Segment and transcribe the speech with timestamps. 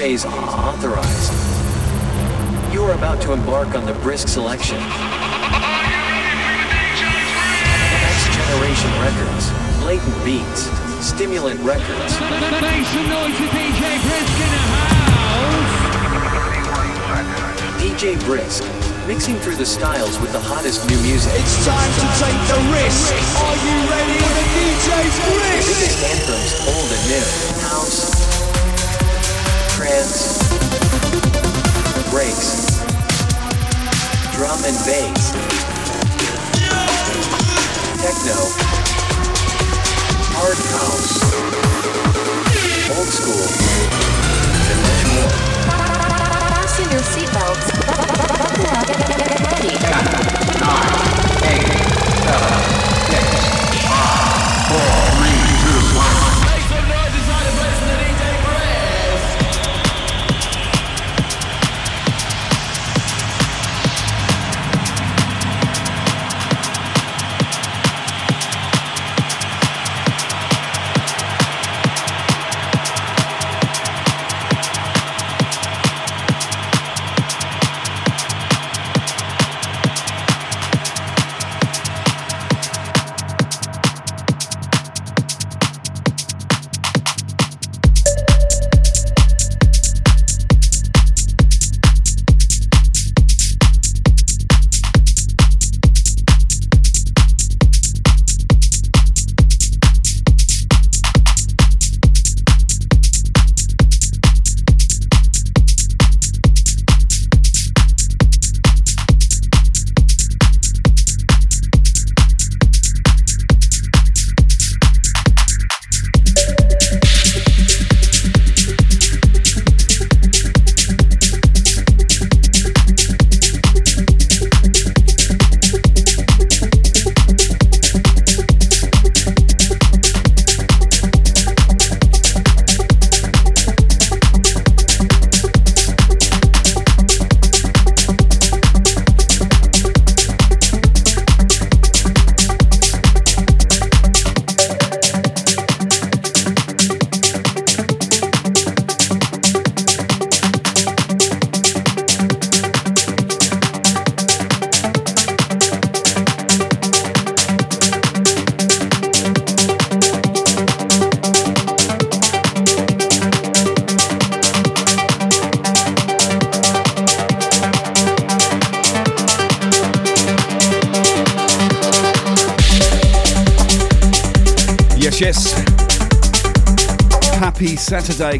[0.00, 1.30] Phase authorized.
[2.72, 4.78] You are about to embark on the brisk selection.
[8.00, 9.52] Next generation records,
[9.84, 10.72] blatant beats,
[11.04, 12.16] stimulant records.
[17.76, 18.64] DJ Brisk,
[19.06, 21.30] mixing through the styles with the hottest new music.
[21.36, 23.12] It's time to take the risk.
[23.36, 24.96] Are you ready for the DJ
[25.28, 25.68] Brisk?
[25.76, 27.28] Biggest anthems, old and new.
[27.68, 27.99] House,
[30.00, 30.48] trance,
[32.10, 32.80] breaks,
[34.32, 35.32] drum and bass,
[38.00, 38.38] techno,
[40.32, 41.20] hard house,
[42.96, 43.44] old school,
[44.70, 45.30] and much more.
[46.48, 47.66] Fasten your seatbelts.
[49.06, 49.74] Get ready.
[53.12, 53.39] Yes,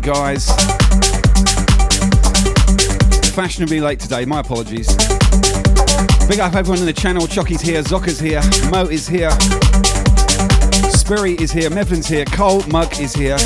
[0.03, 0.47] Guys.
[3.35, 4.89] Fashionably late today, my apologies.
[6.27, 7.27] Big up everyone in the channel.
[7.27, 9.31] Chucky's here, Zocker's here, Mo is here,
[10.91, 13.37] Spiri is here, Mevlin's here, Cole Mug is here,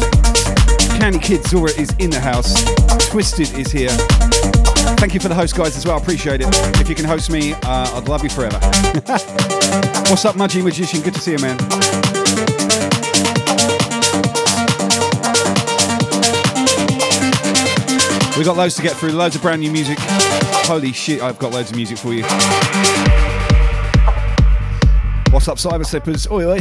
[0.98, 2.64] Candy Kid Zora is in the house,
[3.10, 3.90] Twisted is here.
[4.98, 5.96] Thank you for the host, guys, as well.
[5.96, 6.48] Appreciate it.
[6.80, 8.58] If you can host me, uh, I'd love you forever.
[10.08, 11.00] What's up, Mudgy Magician?
[11.00, 12.13] Good to see you, man.
[18.36, 19.96] We got loads to get through, loads of brand new music.
[20.00, 22.22] Holy shit, I've got loads of music for you.
[25.30, 26.26] What's up, Cyber Slippers?
[26.28, 26.60] Oi, oi.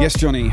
[0.00, 0.52] Yes, Johnny.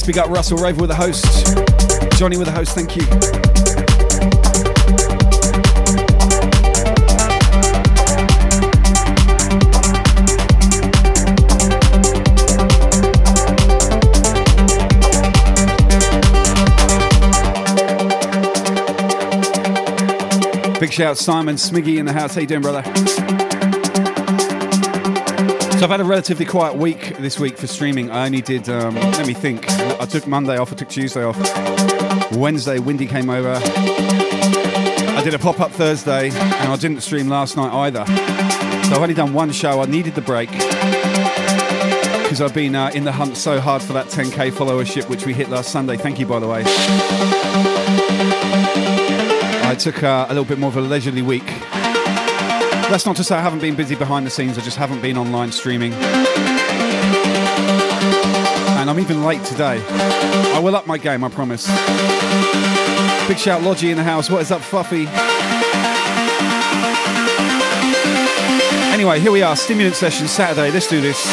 [0.00, 1.46] Yes, big up Russell Raver with the host.
[2.18, 3.02] Johnny with the host, thank you.
[20.80, 22.34] Big shout Simon Smiggy in the house.
[22.34, 23.49] How you doing, brother?
[25.80, 28.10] So I've had a relatively quiet week this week for streaming.
[28.10, 29.64] I only did, um, let me think.
[29.70, 31.38] I took Monday off, I took Tuesday off.
[32.32, 33.58] Wednesday, Windy came over.
[33.64, 38.04] I did a pop up Thursday, and I didn't stream last night either.
[38.04, 38.12] So
[38.92, 39.80] I've only done one show.
[39.80, 44.08] I needed the break because I've been uh, in the hunt so hard for that
[44.08, 45.96] 10k followership, which we hit last Sunday.
[45.96, 46.62] Thank you, by the way.
[49.64, 51.50] I took uh, a little bit more of a leisurely week.
[52.90, 55.16] That's not to say I haven't been busy behind the scenes, I just haven't been
[55.16, 55.92] online streaming.
[58.74, 59.80] And I'm even late today.
[59.88, 61.68] I will up my game, I promise.
[63.28, 64.28] Big shout Logie in the house.
[64.28, 65.06] What is up, Fluffy?
[68.92, 70.72] Anyway, here we are, stimulant session Saturday.
[70.72, 71.30] Let's do this.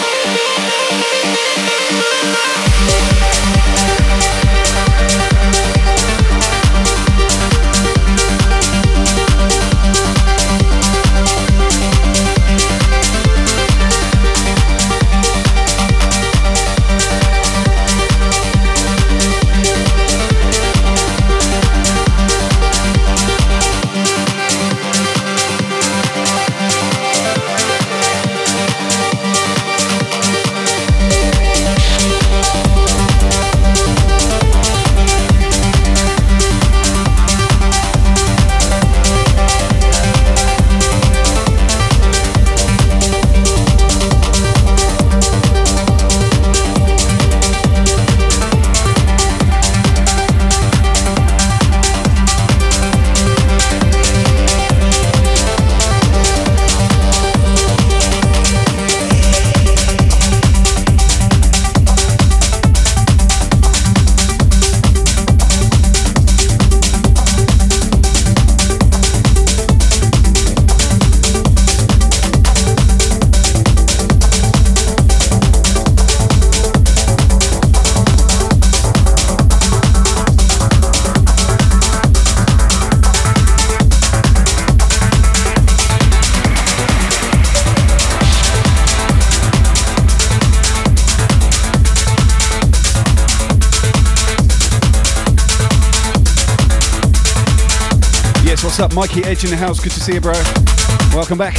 [99.43, 99.79] In the house.
[99.79, 100.33] Good to see you, bro.
[101.13, 101.53] Welcome back.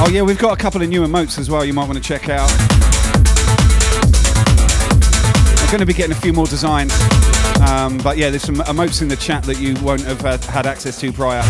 [0.00, 2.02] Oh, yeah, we've got a couple of new emotes as well you might want to
[2.02, 2.50] check out.
[5.60, 6.92] I'm going to be getting a few more designs.
[7.60, 10.98] Um, but yeah, there's some emotes in the chat that you won't have had access
[11.00, 11.42] to prior.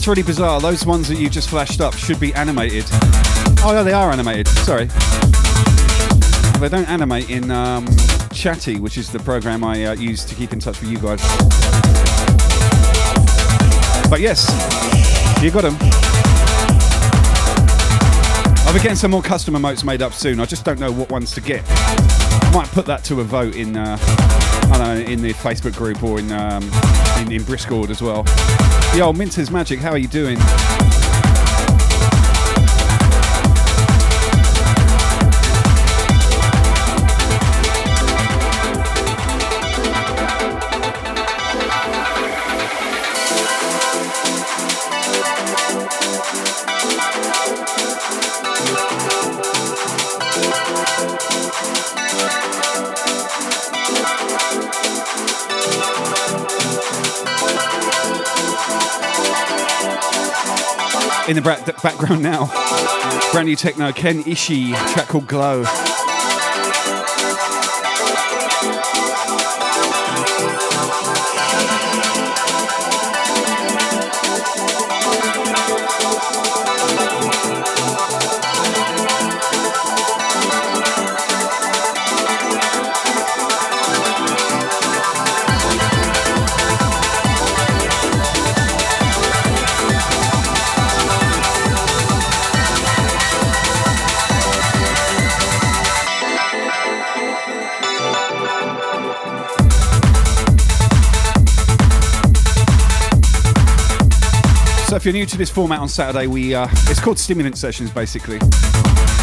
[0.00, 0.62] That's really bizarre.
[0.62, 2.86] Those ones that you just flashed up should be animated.
[3.62, 4.48] Oh, yeah, they are animated.
[4.48, 4.86] Sorry.
[6.58, 7.86] They don't animate in um,
[8.32, 11.20] Chatty, which is the program I uh, use to keep in touch with you guys.
[14.08, 14.48] But yes,
[15.42, 15.76] you got them.
[18.66, 20.40] I'll be getting some more custom emotes made up soon.
[20.40, 21.62] I just don't know what ones to get.
[21.68, 25.76] I might put that to a vote in, uh, I don't know, in the Facebook
[25.76, 26.62] group or in um,
[27.18, 28.24] in, in Discord as well.
[28.94, 30.36] Yo, Mince's Magic, how are you doing?
[61.30, 62.46] In the back- background now.
[63.30, 65.62] Brand new techno, Ken Ishii, track called Glow.
[105.00, 108.38] If you're new to this format on Saturday, we uh, it's called Stimulant Sessions basically.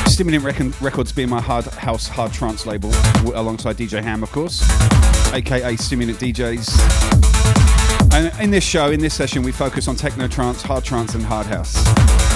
[0.07, 2.89] Stimulant Rec- Records being my hard house hard trance label,
[3.35, 4.63] alongside DJ Ham, of course,
[5.33, 8.11] aka Stimulant DJs.
[8.11, 11.23] And in this show, in this session, we focus on techno trance, hard trance, and
[11.23, 11.75] hard house.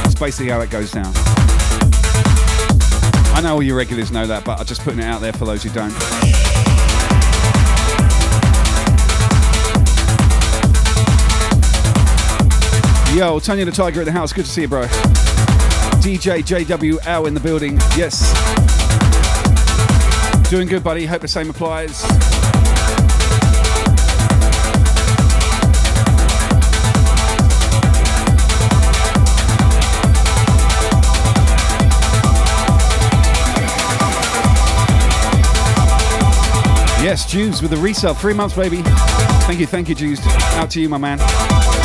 [0.06, 1.12] It's basically how it goes down.
[3.34, 5.46] I know all you regulars know that, but I'm just putting it out there for
[5.46, 6.21] those who don't.
[13.14, 14.32] Yo, Tanya the Tiger at the house.
[14.32, 14.84] Good to see you, bro.
[16.00, 17.76] DJ JWL in the building.
[17.98, 18.22] Yes.
[20.50, 21.06] Doing good, buddy.
[21.06, 22.02] Hope the same applies.
[37.04, 38.14] Yes, Jews with the resale.
[38.14, 38.82] Three months, baby.
[39.44, 40.20] Thank you, thank you, Jews.
[40.56, 41.81] Out to you, my man.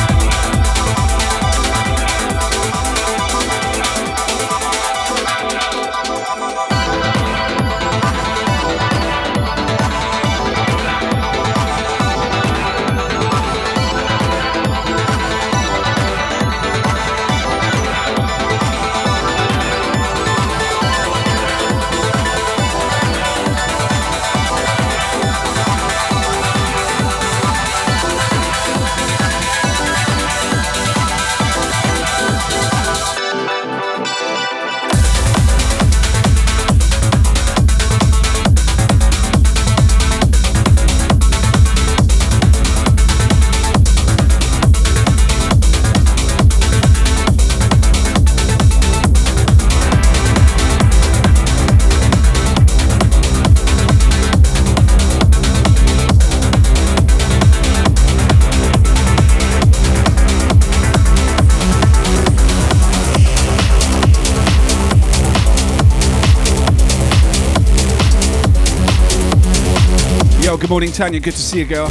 [70.47, 71.19] Yo, good morning, Tanya.
[71.19, 71.89] Good to see you, girl.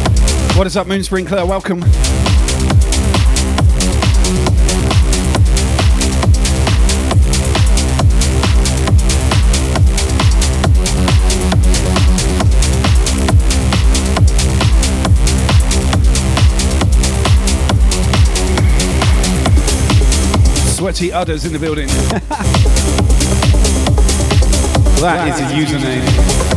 [0.55, 1.45] What is up, Moon Claire?
[1.45, 1.81] Welcome.
[20.71, 21.87] Sweaty Udders in the building.
[25.01, 26.54] that is a username.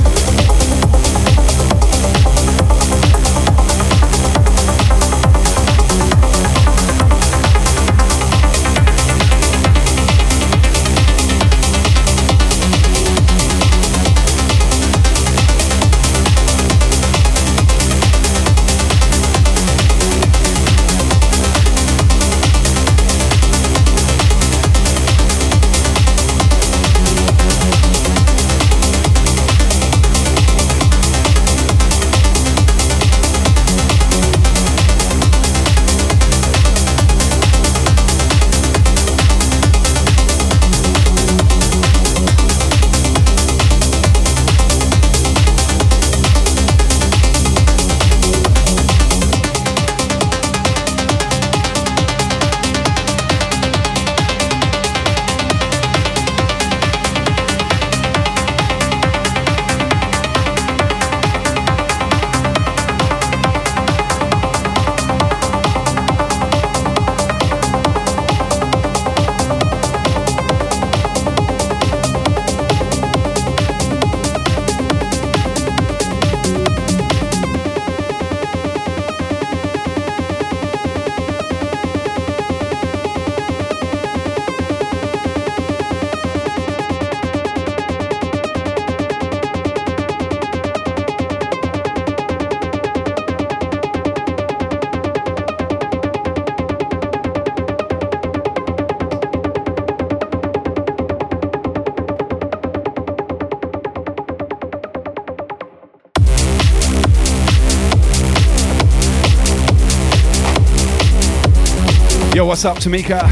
[112.49, 113.29] What's up, Tamika?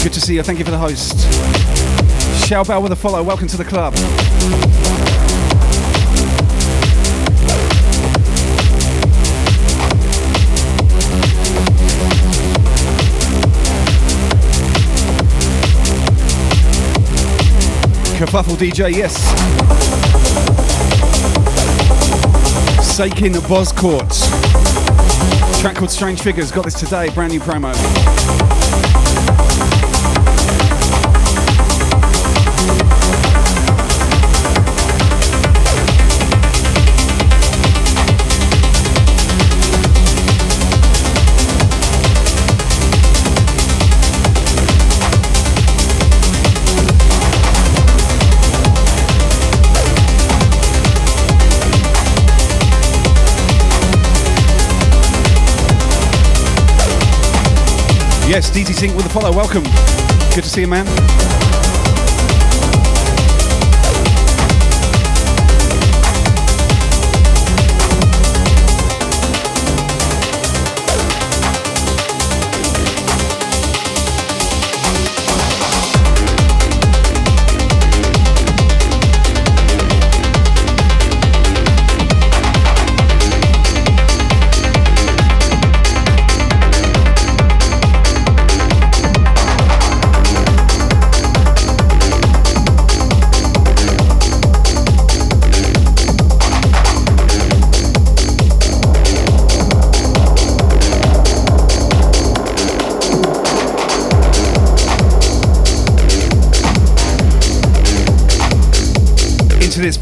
[0.00, 0.44] Good to see you.
[0.44, 1.18] Thank you for the host.
[2.46, 3.20] Shao Bell with a follow.
[3.20, 3.94] Welcome to the club.
[18.14, 19.16] Kerfuffle DJ, yes.
[22.86, 24.43] Sakin Boscourt.
[25.64, 26.52] Track called Strange Figures.
[26.52, 27.08] Got this today.
[27.14, 28.53] Brand new promo.
[58.34, 59.30] Yes, DT Sync with a follow.
[59.30, 59.62] Welcome.
[60.34, 61.23] Good to see you, man.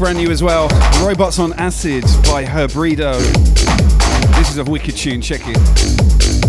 [0.03, 0.67] Brand new as well.
[1.01, 3.17] Robots on Acid by Herbrido.
[4.35, 5.21] This is a wicked tune.
[5.21, 6.42] Check it.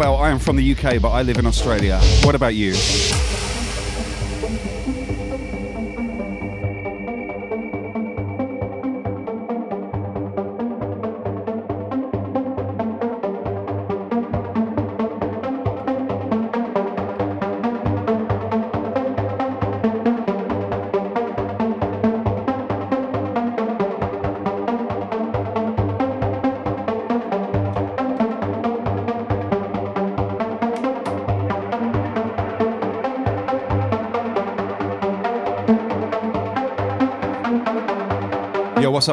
[0.00, 2.00] Bell, I am from the UK, but I live in Australia.
[2.22, 2.72] What about you?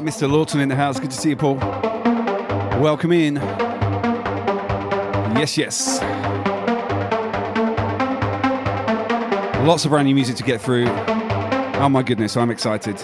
[0.07, 0.31] Mr.
[0.31, 1.01] Lawton in the house?
[1.01, 1.55] Good to see you, Paul.
[2.79, 3.35] Welcome in.
[5.35, 5.99] Yes, yes.
[9.67, 10.87] Lots of brand new music to get through.
[10.87, 12.97] Oh my goodness, I'm excited.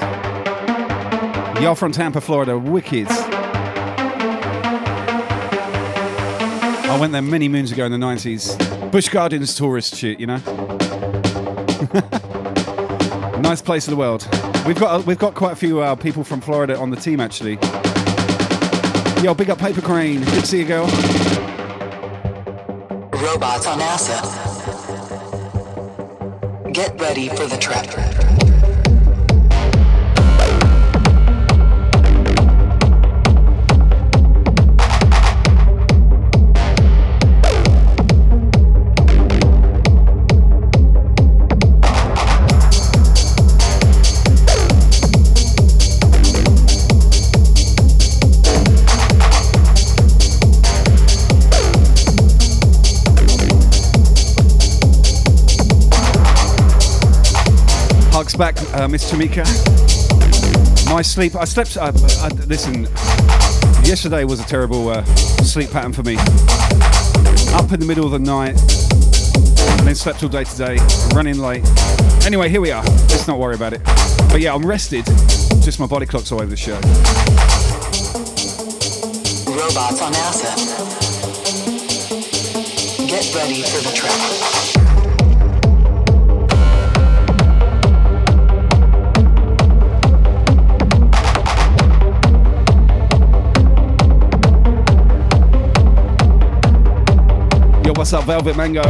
[1.62, 3.08] Y'all from Tampa, Florida, wicked.
[6.88, 8.92] I went there many moons ago in the 90s.
[8.94, 10.40] Busch Gardens tourist shit, you know?
[13.54, 14.28] nice place in the world.
[14.66, 17.20] We've got uh, we've got quite a few uh, people from Florida on the team
[17.20, 17.60] actually.
[19.24, 20.22] Yo, big up Paper Crane.
[20.22, 20.88] Good to see you, girl.
[23.12, 24.24] Robots on Acid.
[26.74, 28.03] Get ready for the trap.
[58.38, 59.46] Back, uh, Miss Tamika.
[60.90, 61.36] My sleep.
[61.36, 61.78] I slept.
[61.78, 62.84] Uh, uh, listen.
[63.86, 66.16] Yesterday was a terrible uh, sleep pattern for me.
[67.54, 68.60] Up in the middle of the night,
[69.80, 70.78] and then slept all day today,
[71.14, 71.64] running late.
[72.26, 72.84] Anyway, here we are.
[72.84, 73.84] Let's not worry about it.
[74.30, 75.06] But yeah, I'm rested.
[75.62, 76.76] Just my body clock's all over the show.
[79.52, 80.58] Robots on Acid.
[83.08, 84.53] Get ready for the trap.
[98.14, 98.84] What's up, Velvet Mango?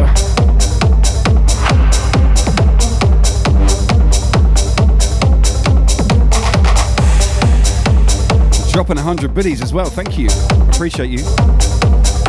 [8.73, 10.27] Dropping 100 biddies as well, thank you.
[10.73, 11.23] Appreciate you.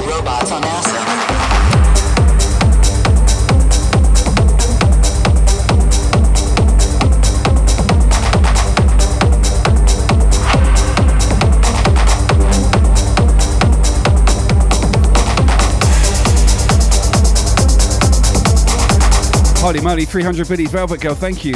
[0.07, 1.04] Robots on Acid.
[19.65, 21.55] Holy moly, 300 biddies, Velvet Girl, thank you.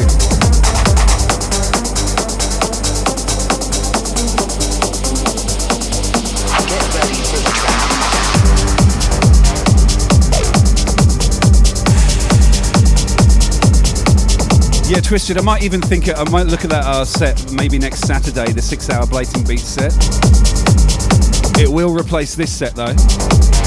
[14.89, 18.07] Yeah, Twisted, I might even think, I might look at that uh, set maybe next
[18.07, 19.93] Saturday, the six hour Blatant Beats set.
[21.61, 23.58] It will replace this set though.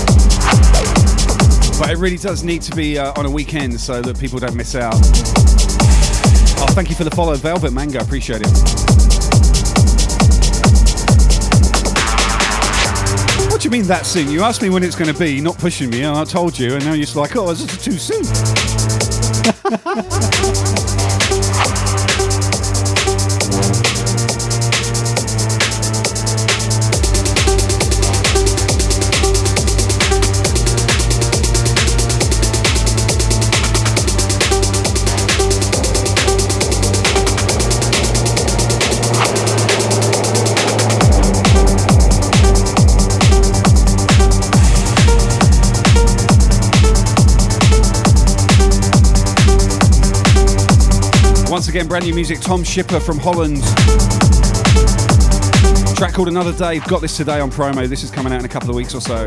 [1.81, 4.53] But it really does need to be uh, on a weekend so that people don't
[4.53, 4.93] miss out.
[4.93, 8.47] Oh, thank you for the follow, Velvet Mango, appreciate it.
[13.49, 14.29] What do you mean that soon?
[14.29, 16.75] You asked me when it's going to be, not pushing me, and I told you,
[16.75, 18.25] and now you're just like, oh, this too soon.
[51.71, 53.63] again, brand new music, Tom Shipper from Holland.
[55.95, 56.79] Track called Another Day.
[56.79, 57.87] Got this today on promo.
[57.87, 59.25] This is coming out in a couple of weeks or so.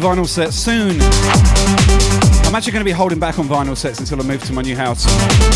[0.00, 0.52] The vinyl set?
[0.52, 1.00] Soon.
[2.46, 4.60] I'm actually going to be holding back on vinyl sets until I move to my
[4.60, 5.04] new house.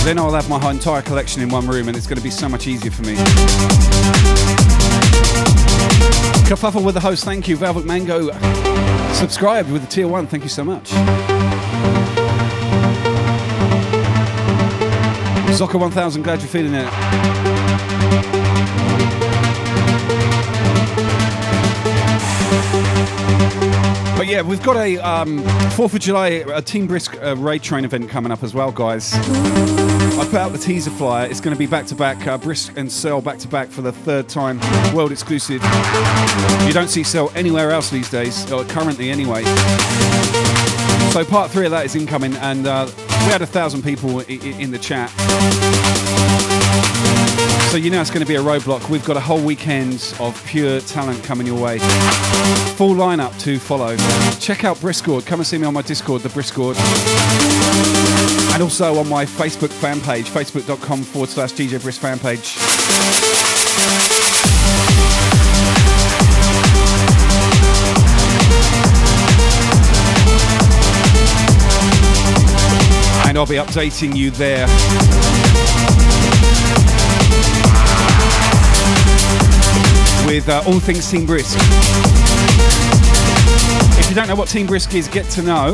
[0.04, 2.48] Then I'll have my entire collection in one room and it's going to be so
[2.48, 3.16] much easier for me.
[6.48, 7.56] Kerfuffle with the host, thank you.
[7.56, 8.32] Velvet Mango,
[9.12, 10.90] subscribed with the tier one, thank you so much.
[15.50, 18.39] Zocker 1000, glad you're feeling it.
[24.30, 25.40] Yeah, we've got a um,
[25.70, 29.12] 4th of July, a Team Brisk uh, raid train event coming up as well, guys.
[29.14, 31.26] I put out the teaser flyer.
[31.28, 33.82] It's going to be back to back, uh, Brisk and Cell back to back for
[33.82, 34.60] the third time,
[34.94, 35.60] world exclusive.
[36.64, 39.42] You don't see Cell anywhere else these days, or currently anyway.
[41.12, 44.24] So part three of that is incoming, and uh, we had a thousand people I-
[44.28, 45.10] I- in the chat.
[47.70, 48.90] So you know it's going to be a roadblock.
[48.90, 51.78] We've got a whole weekend of pure talent coming your way.
[52.74, 53.96] Full lineup to follow.
[54.40, 55.24] Check out Briscord.
[55.24, 56.76] Come and see me on my Discord, the Briscord.
[58.52, 62.56] And also on my Facebook fan page, facebook.com forward slash DJ Brisk fan page.
[73.28, 74.66] And I'll be updating you there.
[80.30, 81.58] With uh, all things Team Brisk.
[83.98, 85.72] If you don't know what Team Brisk is, get to know.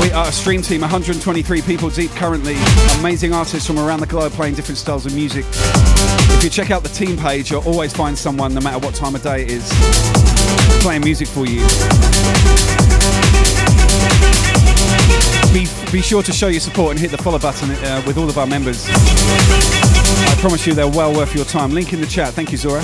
[0.00, 2.56] We are a stream team, 123 people deep currently.
[3.00, 5.44] Amazing artists from around the globe playing different styles of music.
[5.50, 9.14] If you check out the team page, you'll always find someone, no matter what time
[9.14, 9.70] of day it is,
[10.80, 11.60] playing music for you.
[15.52, 18.30] Be, be sure to show your support and hit the follow button uh, with all
[18.30, 18.88] of our members.
[20.38, 21.72] Promise you they're well worth your time.
[21.72, 22.32] Link in the chat.
[22.32, 22.80] Thank you, Zora.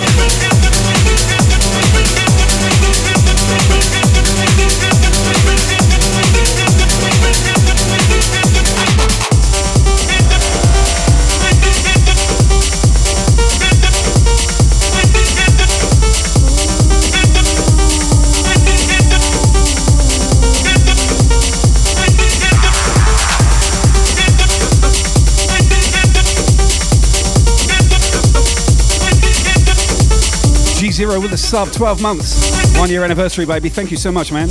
[30.95, 32.79] Zero with a sub, 12 months.
[32.79, 33.69] One year anniversary, baby.
[33.69, 34.49] Thank you so much, man.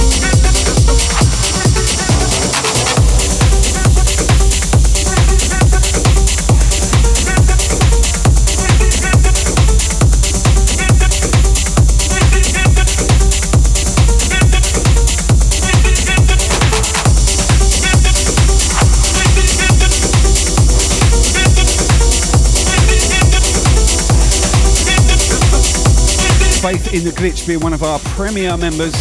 [26.93, 28.93] In the Glitch being one of our premier members.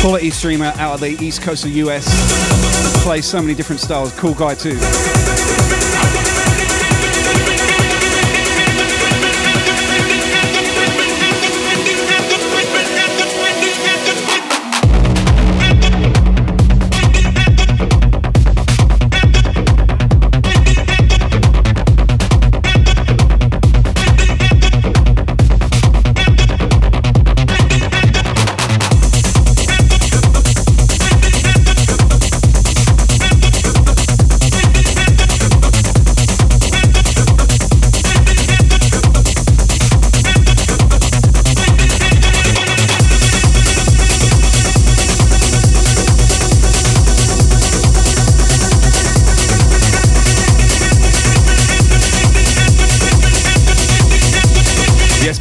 [0.00, 3.02] Quality streamer out of the east coast of the US.
[3.02, 4.12] Plays so many different styles.
[4.12, 5.23] Cool guy too.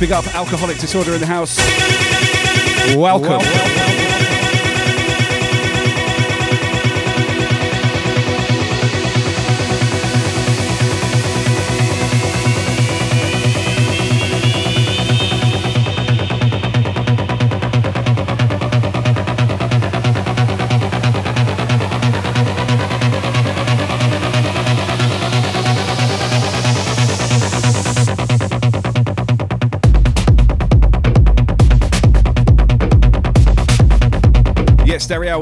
[0.04, 1.58] Big up alcoholic disorder in the house.
[2.94, 3.40] Welcome.
[3.40, 3.83] Yes,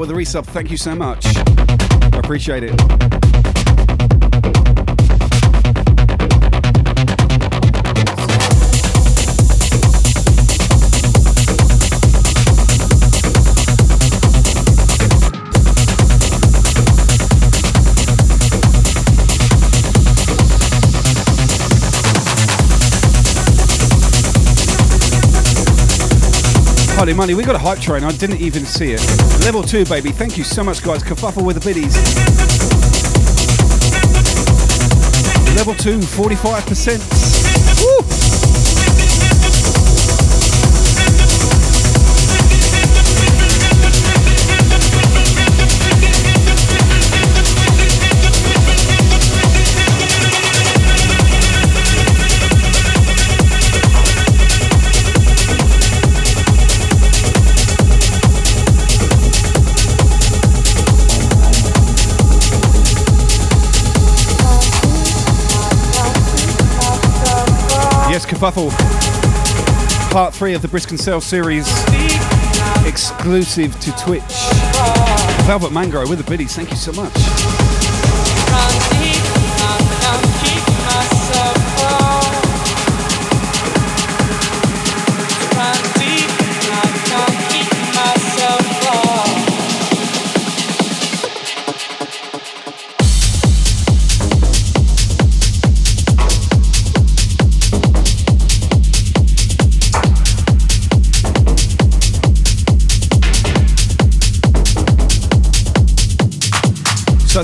[0.02, 0.44] with the resub.
[0.44, 1.24] Thank you so much.
[1.26, 3.11] I appreciate it.
[27.02, 28.04] Holy money, we got a hype train.
[28.04, 29.00] I didn't even see it.
[29.44, 30.12] Level two, baby.
[30.12, 31.02] Thank you so much, guys.
[31.02, 31.96] Kerfuffle with the biddies.
[35.56, 37.31] Level two, 45%.
[68.42, 70.10] Kerfuffle.
[70.10, 71.68] Part three of the Brisk and Cell series.
[72.84, 74.22] Exclusive to Twitch.
[75.46, 76.56] Velvet Mango with the biddies.
[76.56, 77.12] Thank you so much.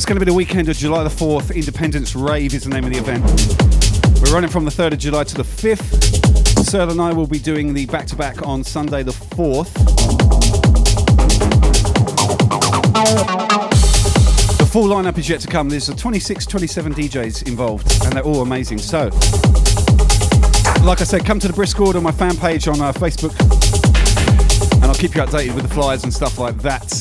[0.09, 1.55] Going to be the weekend of July the 4th.
[1.55, 3.23] Independence Rave is the name of the event.
[4.23, 6.65] We're running from the 3rd of July to the 5th.
[6.65, 9.75] Sir and I will be doing the back to back on Sunday the 4th.
[14.57, 15.69] The full lineup is yet to come.
[15.69, 18.79] There's 26, 27 DJs involved, and they're all amazing.
[18.79, 19.11] So,
[20.85, 23.39] like I said, come to the Briscord on my fan page on uh, Facebook,
[24.77, 26.98] and I'll keep you updated with the flyers and stuff like that.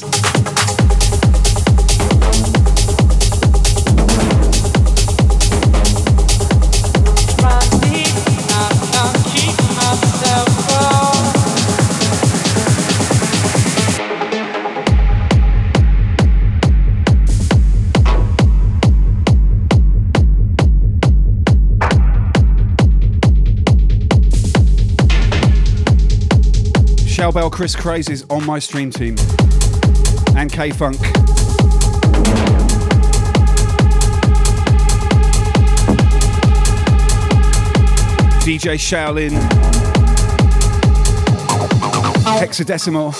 [27.28, 29.18] Shellbell Chris Craze is on my stream team.
[30.38, 30.96] And K Funk.
[38.46, 39.32] DJ Shaolin.
[42.40, 43.12] Hexadecimal.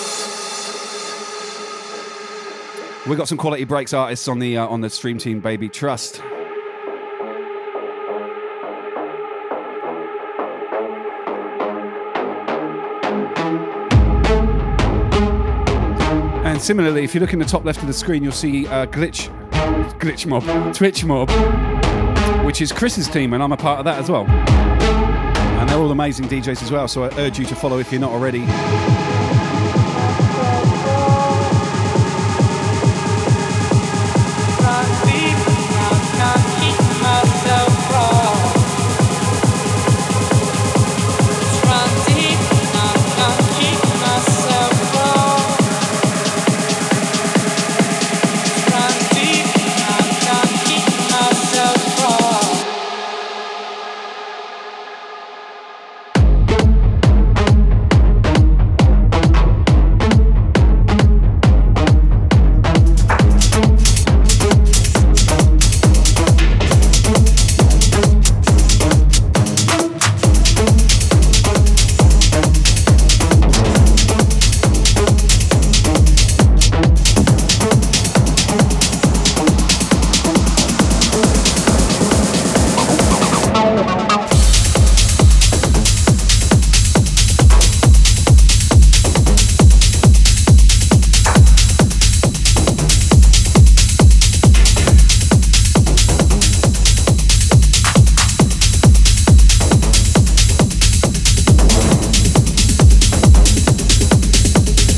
[3.08, 5.68] We got some quality breaks artists on the uh, on the stream team, baby.
[5.68, 6.22] Trust.
[16.68, 19.30] Similarly, if you look in the top left of the screen, you'll see uh, Glitch,
[20.00, 21.30] Glitch Mob, Twitch Mob,
[22.46, 24.28] which is Chris's team, and I'm a part of that as well.
[24.28, 28.02] And they're all amazing DJs as well, so I urge you to follow if you're
[28.02, 28.46] not already.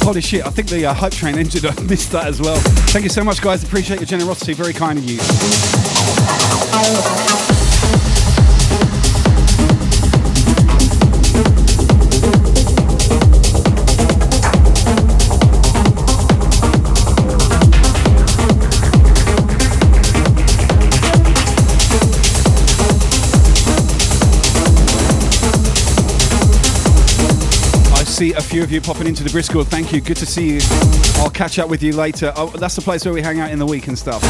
[0.09, 2.57] Holy shit, I think the uh, Hype Train engine I missed that as well.
[2.89, 3.63] Thank you so much, guys.
[3.63, 4.53] Appreciate your generosity.
[4.53, 5.19] Very kind of you.
[28.19, 29.67] See a few of you popping into the Briscord.
[29.67, 30.01] Thank you.
[30.01, 30.59] Good to see you.
[31.21, 32.33] I'll catch up with you later.
[32.35, 34.21] Oh, that's the place where we hang out in the week and stuff.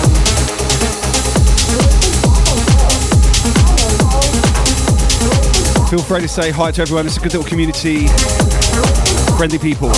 [5.89, 7.07] Feel free to say hi to everyone.
[7.07, 8.05] It's a good little community.
[9.39, 9.89] Friendly people.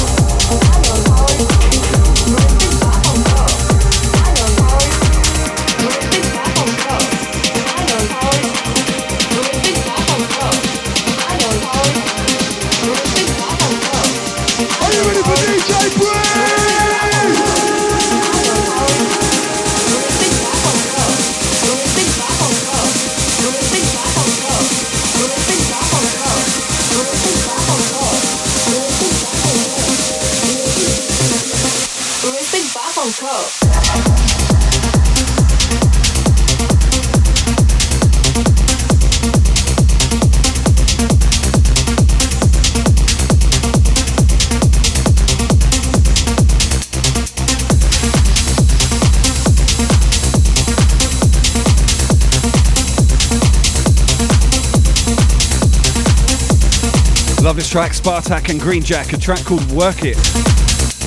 [57.72, 60.18] Track, Spartak and Green Jack, a track called Work It.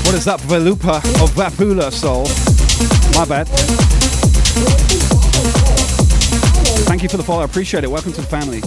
[0.06, 2.22] What is that, Valupa of Vapula Soul?
[3.12, 3.46] My bad.
[6.86, 7.90] Thank you for the follow, I appreciate it.
[7.90, 8.62] Welcome to the family.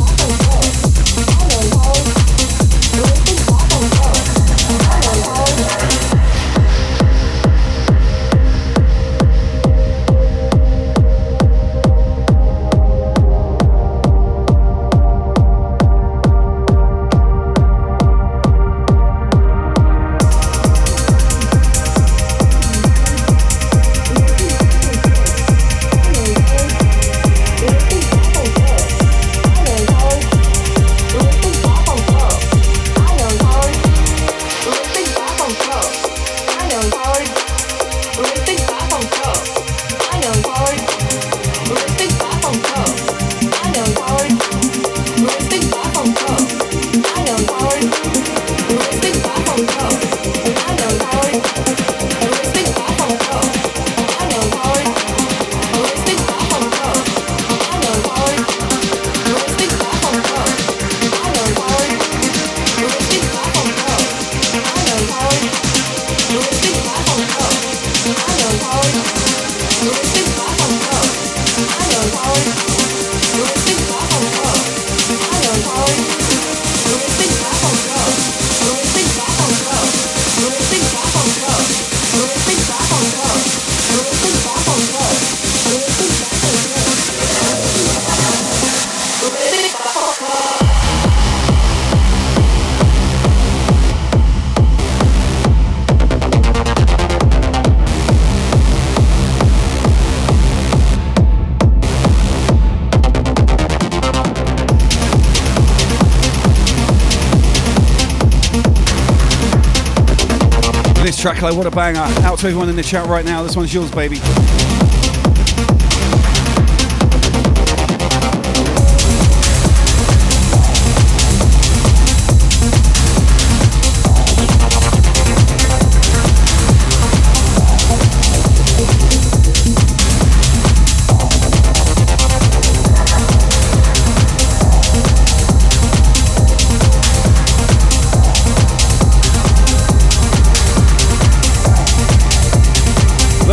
[111.27, 111.99] Track, like, what a banger.
[112.25, 113.43] Out to everyone in the chat right now.
[113.43, 114.17] This one's yours, baby.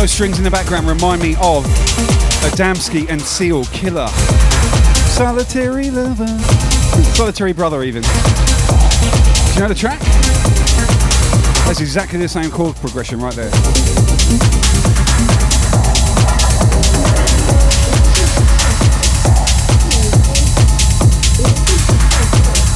[0.05, 1.65] Those strings in the background remind me of
[2.45, 4.05] Adamski and Seal Killer.
[5.09, 6.27] Solitary lover.
[7.15, 8.03] Solitary brother, even.
[8.03, 8.09] Do
[9.55, 9.99] you know the track?
[11.65, 13.49] That's exactly the same chord progression right there.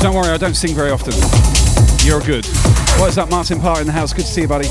[0.02, 1.14] Don't worry, I don't sing very often.
[2.04, 2.48] You're good.
[3.00, 4.14] What is up, Martin Parr in the house?
[4.14, 4.68] Good to see you, buddy.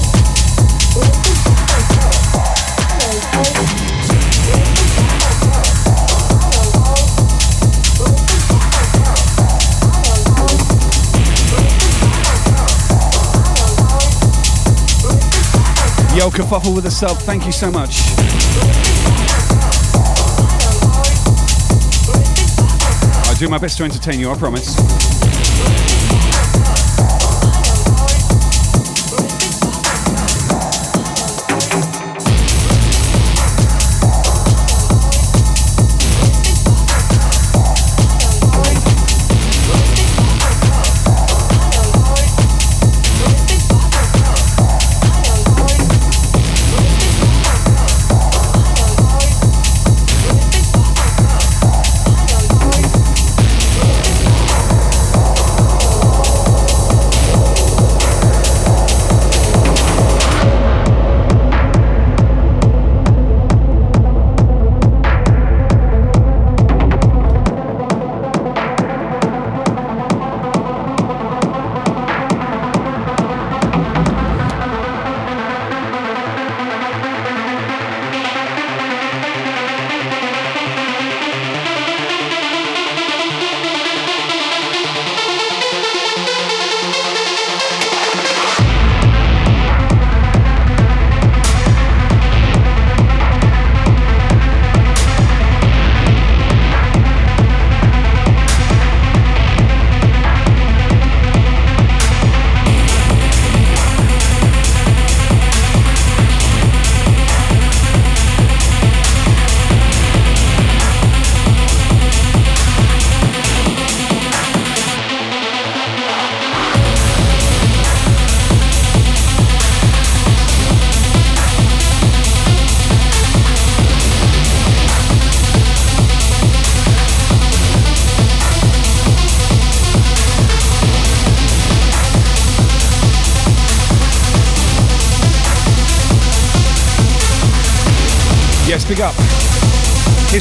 [16.19, 17.17] Yo, Kerfuffle with a sub.
[17.19, 18.01] Thank you so much.
[23.25, 25.18] I do my best to entertain you, I promise.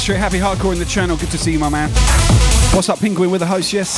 [0.09, 1.17] At Happy Hardcore in the channel.
[1.17, 1.89] Good to see you, my man.
[2.73, 3.73] What's up, Penguin with the host?
[3.73, 3.97] Yes.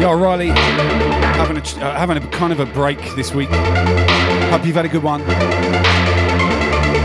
[0.00, 0.48] Yo, Riley.
[0.48, 3.48] Having a, uh, having a kind of a break this week.
[3.50, 5.20] Hope you've had a good one.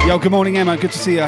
[0.07, 0.77] Yo, good morning, Emma.
[0.77, 1.25] Good to see you.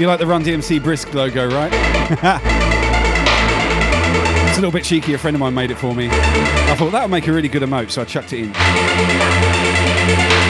[0.00, 1.72] You like the Run DMC Brisk logo, right?
[4.48, 5.12] it's a little bit cheeky.
[5.12, 6.08] A friend of mine made it for me.
[6.10, 10.45] I thought that would make a really good emote, so I chucked it in.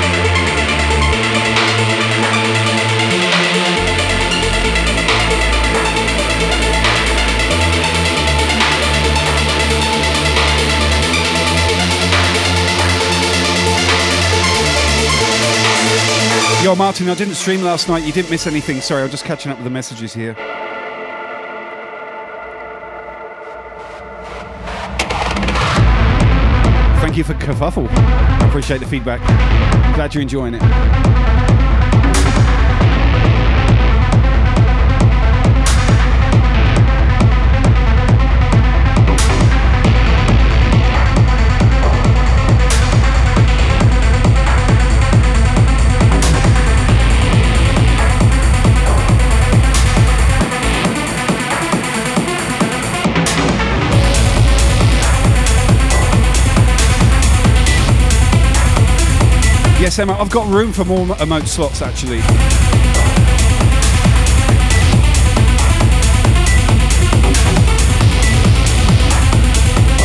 [16.66, 18.02] Yo, Martin, I didn't stream last night.
[18.02, 18.80] You didn't miss anything.
[18.80, 20.34] Sorry, I'm just catching up with the messages here.
[27.00, 27.88] Thank you for kerfuffle.
[27.88, 29.20] I appreciate the feedback.
[29.94, 31.35] Glad you're enjoying it.
[59.98, 62.20] I've got room for more emote slots actually.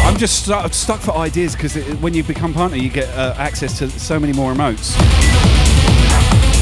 [0.07, 3.77] I'm just stuck, stuck for ideas because when you become partner, you get uh, access
[3.79, 4.97] to so many more emotes.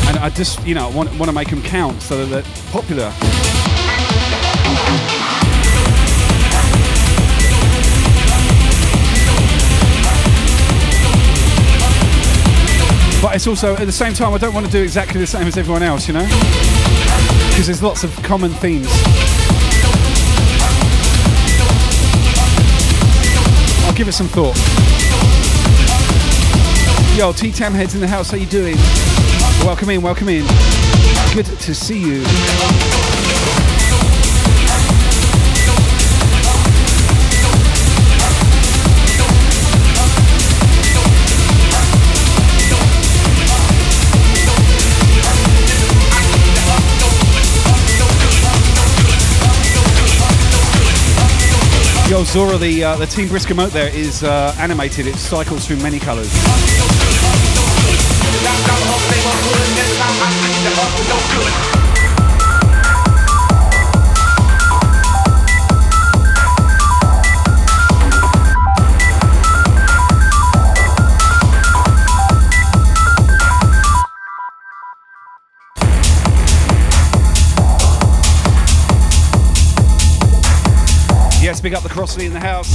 [0.07, 3.13] And I just, you know, want, want to make them count so that they're popular.
[13.21, 15.45] But it's also, at the same time, I don't want to do exactly the same
[15.45, 16.23] as everyone else, you know?
[17.49, 18.87] Because there's lots of common themes.
[23.85, 24.55] I'll give it some thought.
[27.17, 28.77] Yo, T-Tam heads in the house, how you doing?
[29.65, 30.45] Welcome in, welcome in.
[31.33, 32.98] Good to see you.
[52.19, 55.07] Yo, Zora, the uh, the Team Brisk emote there is uh, animated.
[55.07, 56.27] It cycles through many colours.
[81.59, 82.71] Yes, big up the Crossley in the house.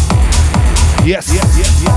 [1.06, 1.94] Yes, yes, yes, yes.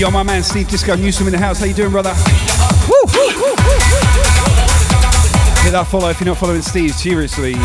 [0.00, 1.58] Yo, my man Steve Disco Newsom in the house.
[1.58, 2.14] How you doing, brother?
[2.88, 3.56] Woo, woo, woo.
[5.64, 6.94] Hit that follow if you're not following Steve.
[6.94, 7.56] Seriously,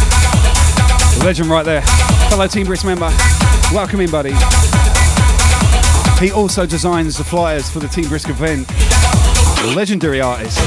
[1.24, 1.84] legend right there.
[2.30, 3.14] Fellow Team Brisk member.
[3.74, 4.34] Welcome in, buddy.
[6.20, 8.68] He also designs the flyers for the Team Brisk event.
[9.76, 10.60] Legendary artist.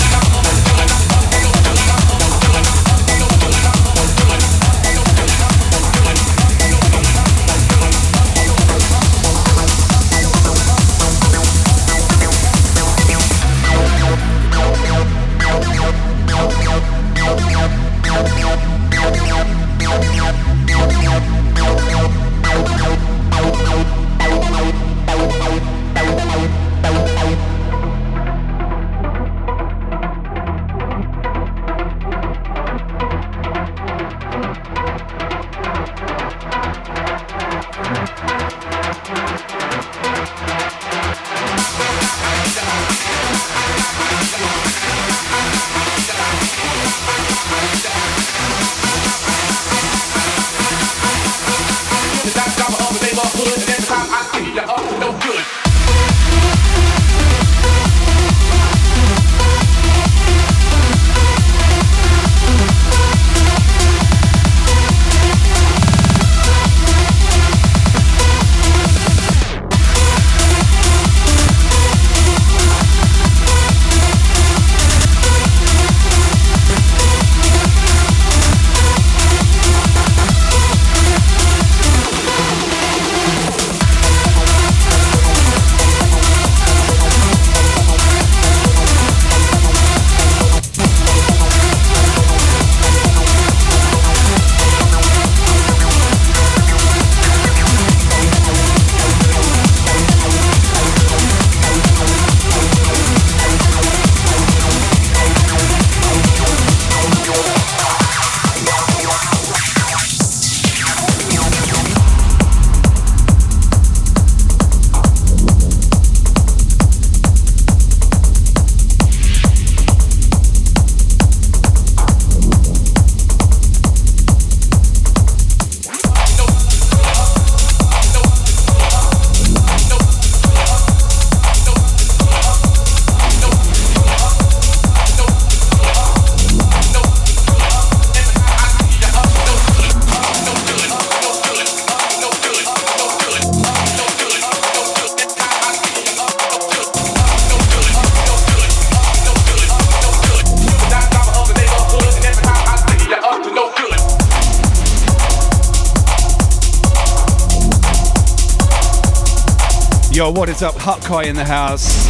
[160.30, 160.74] What is up?
[160.76, 162.06] Hut Kai in the house.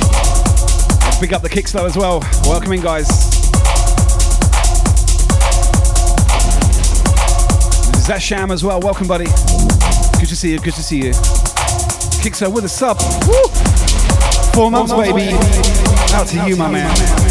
[1.20, 2.20] Big up the kick slow as well.
[2.44, 3.08] Welcome in, guys.
[7.96, 8.80] Is that Sham as well?
[8.80, 9.26] Welcome, buddy.
[10.18, 10.58] Good to see you.
[10.58, 11.12] Good to see you.
[12.20, 12.98] Kixo with a sub.
[13.26, 13.48] Woo!
[14.52, 15.32] Four months, baby.
[16.12, 16.94] Out to you, my man.
[16.96, 17.27] Yo,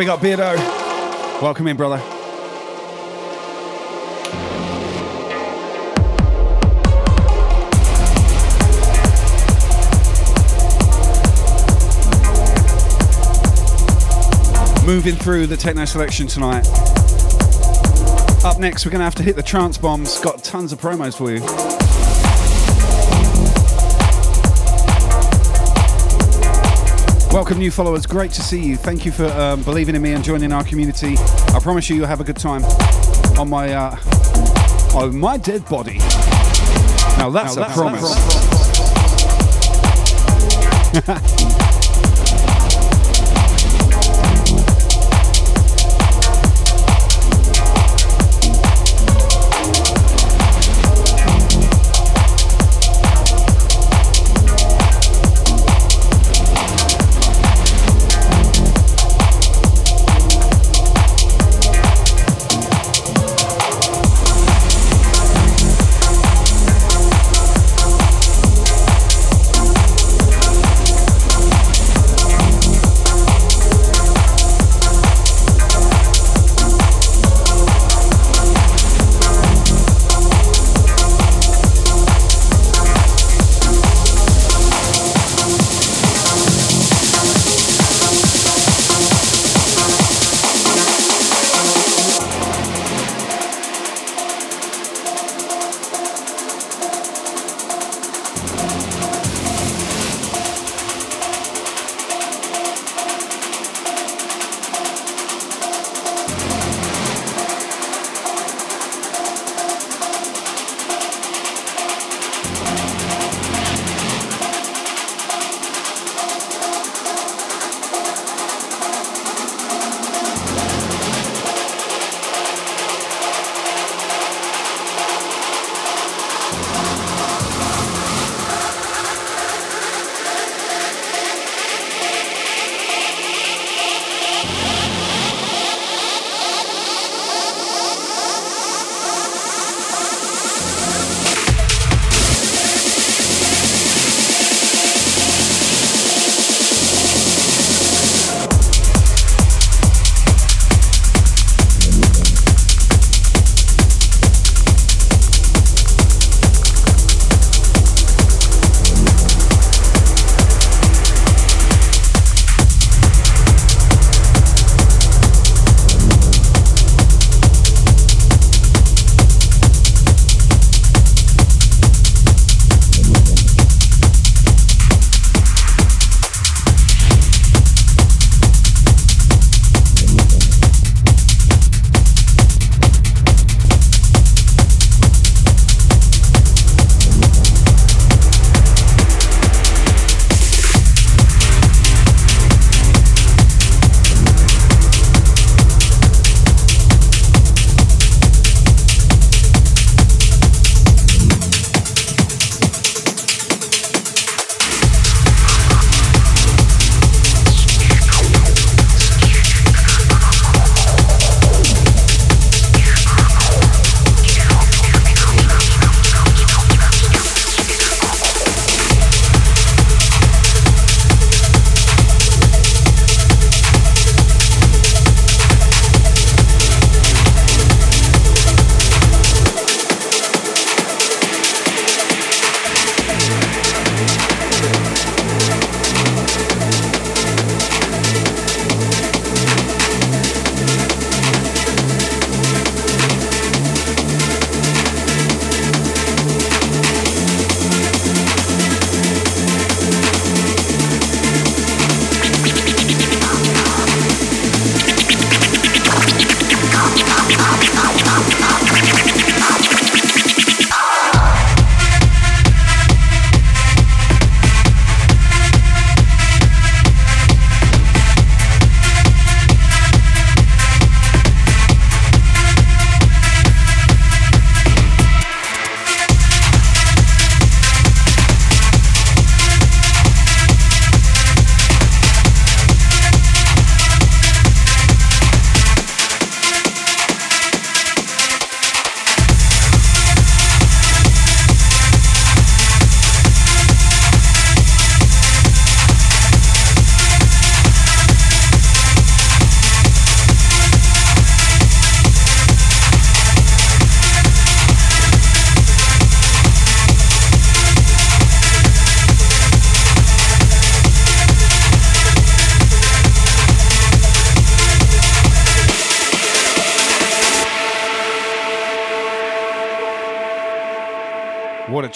[0.00, 0.56] big up Beardo.
[1.42, 1.98] Welcome in, brother.
[14.86, 16.66] Moving through the techno selection tonight.
[18.42, 20.18] Up next, we're going to have to hit the trance bombs.
[20.20, 21.79] Got tons of promos for you.
[27.32, 28.06] Welcome, new followers.
[28.06, 28.76] Great to see you.
[28.76, 31.14] Thank you for um, believing in me and joining our community.
[31.54, 32.64] I promise you, you'll have a good time
[33.38, 33.96] on my uh,
[34.96, 35.98] on my dead body.
[37.18, 38.02] Now that's now a that's promise.
[40.96, 41.36] A promise.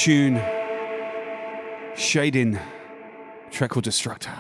[0.05, 0.39] tune.
[1.97, 2.59] Shading.
[3.51, 4.37] Track Destructor.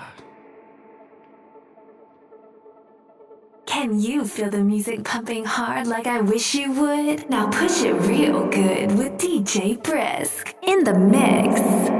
[3.65, 7.31] Can you feel the music pumping hard like I wish you would?
[7.31, 11.94] Now push it real good with DJ Brisk in the mix.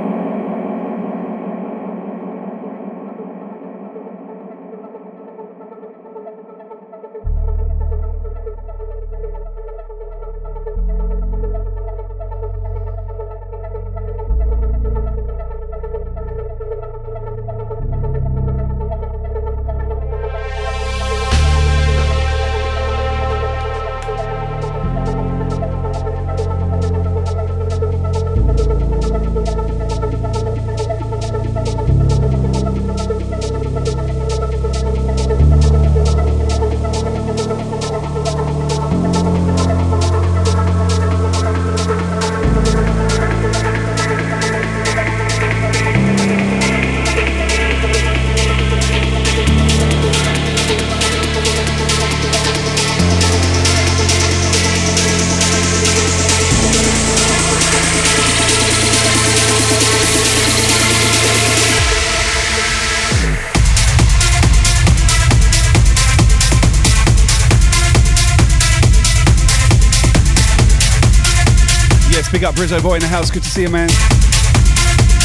[72.55, 73.31] Up, Brizzo Boy in the house.
[73.31, 73.89] Good to see you, man.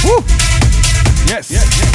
[0.04, 0.24] Woo!
[1.28, 1.52] Yes.
[1.52, 1.89] yes, yes.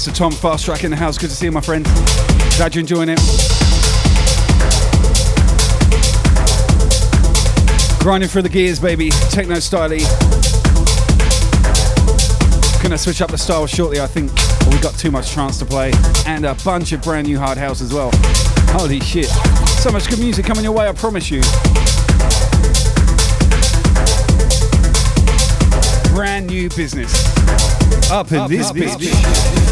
[0.00, 0.14] Mr.
[0.14, 1.18] Tom Fast Track in the house.
[1.18, 1.84] Good to see you, my friend.
[2.56, 3.18] Glad you're enjoying it.
[8.00, 9.10] Grinding through the gears, baby.
[9.28, 9.90] Techno style
[12.82, 14.32] Gonna switch up the style shortly, I think.
[14.72, 15.92] we got too much trance to play.
[16.26, 18.10] And a bunch of brand new hard house as well.
[18.72, 19.26] Holy shit.
[19.26, 21.42] So much good music coming your way, I promise you.
[26.14, 27.12] Brand new business.
[28.10, 28.96] Up in up, this up, bitch.
[28.96, 29.69] Up,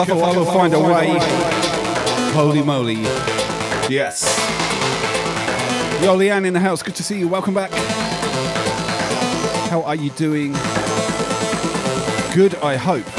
[0.00, 1.18] I will find a way.
[2.32, 3.02] Holy moly.
[3.92, 4.22] Yes.
[6.00, 6.84] Yo, Leanne in the house.
[6.84, 7.26] Good to see you.
[7.26, 7.72] Welcome back.
[9.70, 10.52] How are you doing?
[12.32, 13.17] Good, I hope.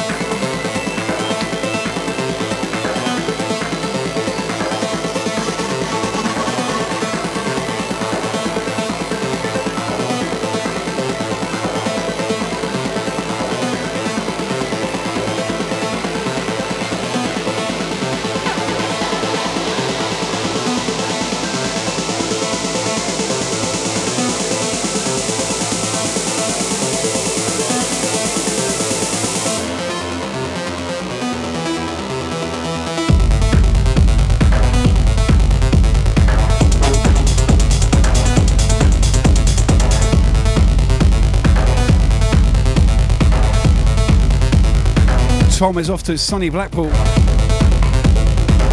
[45.60, 46.88] Tom is off to sunny Blackpool.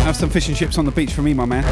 [0.05, 1.64] Have some fish and chips on the beach for me, my man.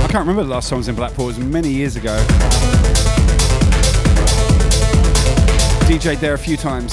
[0.00, 1.30] I can't remember the last time I was in Blackpool.
[1.30, 2.14] It was many years ago.
[5.88, 6.92] DJ'd there a few times.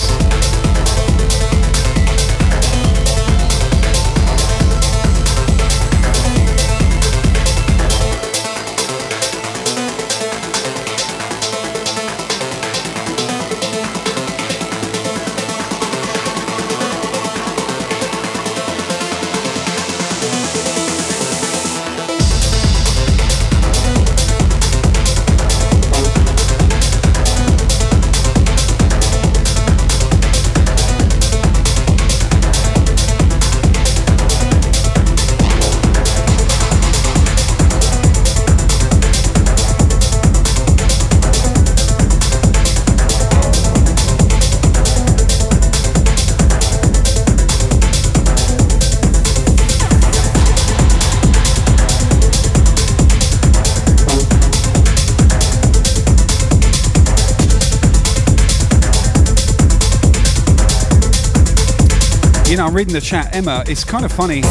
[62.80, 63.36] Reading the chat.
[63.36, 64.42] Emma, it's kind of funny.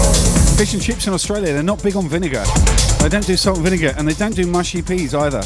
[0.58, 2.44] Fish and chips in Australia, they're not big on vinegar.
[3.00, 5.40] They don't do salt and vinegar, and they don't do mushy peas either.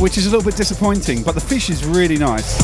[0.00, 2.58] Which is a little bit disappointing, but the fish is really nice.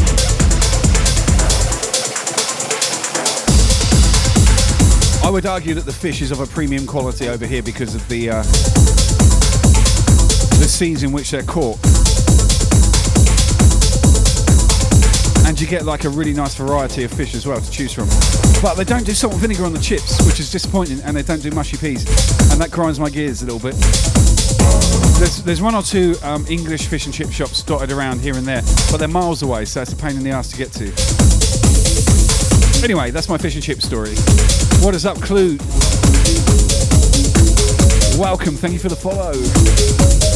[5.22, 8.08] I would argue that the fish is of a premium quality over here because of
[8.08, 8.42] the uh,
[10.60, 11.76] the seas in which they're caught.
[15.56, 18.08] And you get like a really nice variety of fish as well to choose from.
[18.60, 21.22] But they don't do salt and vinegar on the chips, which is disappointing, and they
[21.22, 22.04] don't do mushy peas.
[22.52, 23.74] And that grinds my gears a little bit.
[25.18, 28.46] There's, there's one or two um, English fish and chip shops dotted around here and
[28.46, 30.92] there, but they're miles away, so it's a pain in the ass to get to.
[32.84, 34.14] Anyway, that's my fish and chip story.
[34.84, 35.56] What is up, Clue?
[38.20, 40.35] Welcome, thank you for the follow.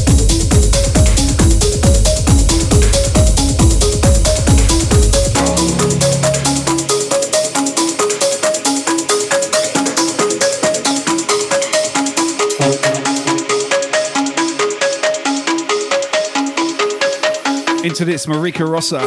[18.00, 19.00] Into this, Marika Rossa.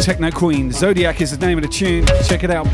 [0.00, 0.70] Techno Queen.
[0.70, 2.06] Zodiac is the name of the tune.
[2.28, 2.66] Check it out.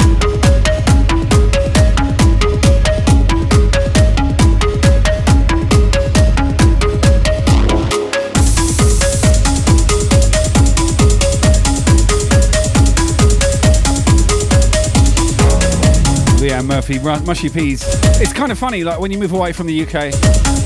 [16.38, 17.82] Leanne Murphy, Mushy Peas.
[18.20, 20.63] It's kind of funny, like when you move away from the UK,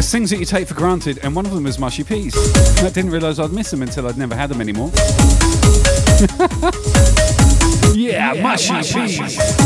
[0.00, 2.34] there's things that you take for granted, and one of them is mushy peas.
[2.82, 4.90] I didn't realise I'd miss them until I'd never had them anymore.
[7.94, 9.59] yeah, mushy, mushy peas.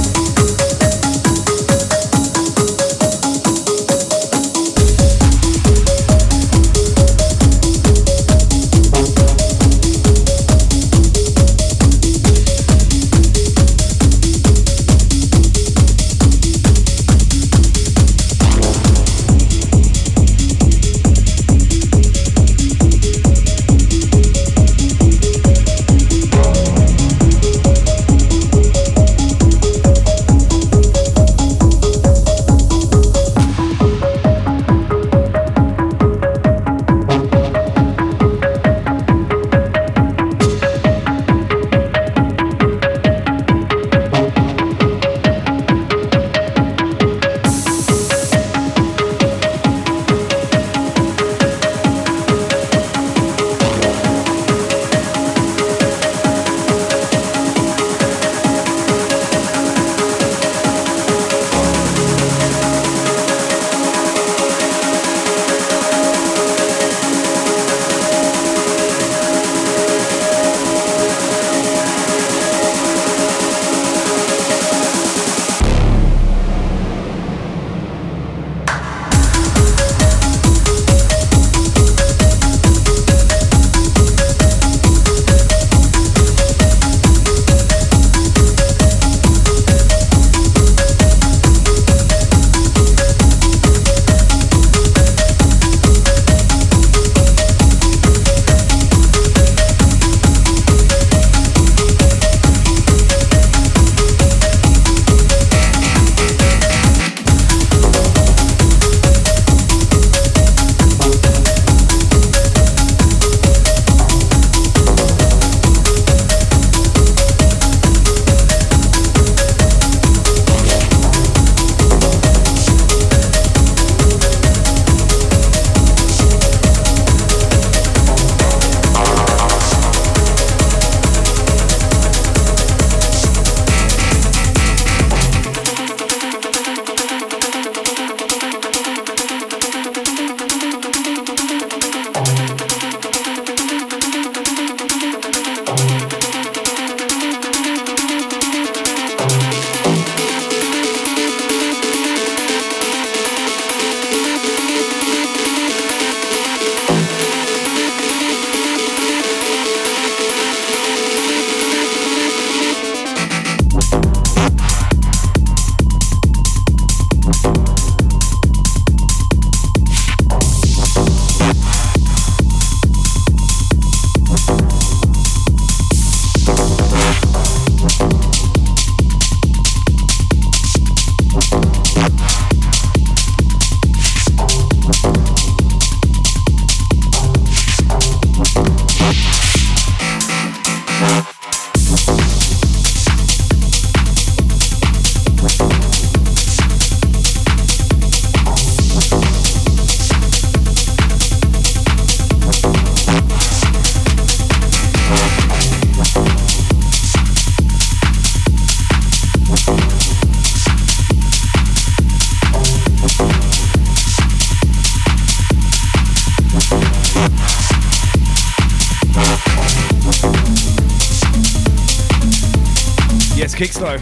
[223.85, 223.99] Slow.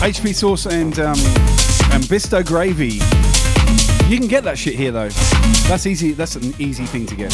[0.00, 1.16] HP sauce and um,
[1.92, 2.94] and Bisto gravy.
[4.12, 5.10] You can get that shit here though.
[5.68, 6.14] That's easy.
[6.14, 7.32] That's an easy thing to get.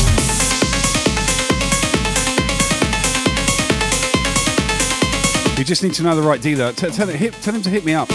[5.59, 6.72] You just need to know the right dealer.
[6.72, 8.09] T- tell, him, hit, tell him to hit me up.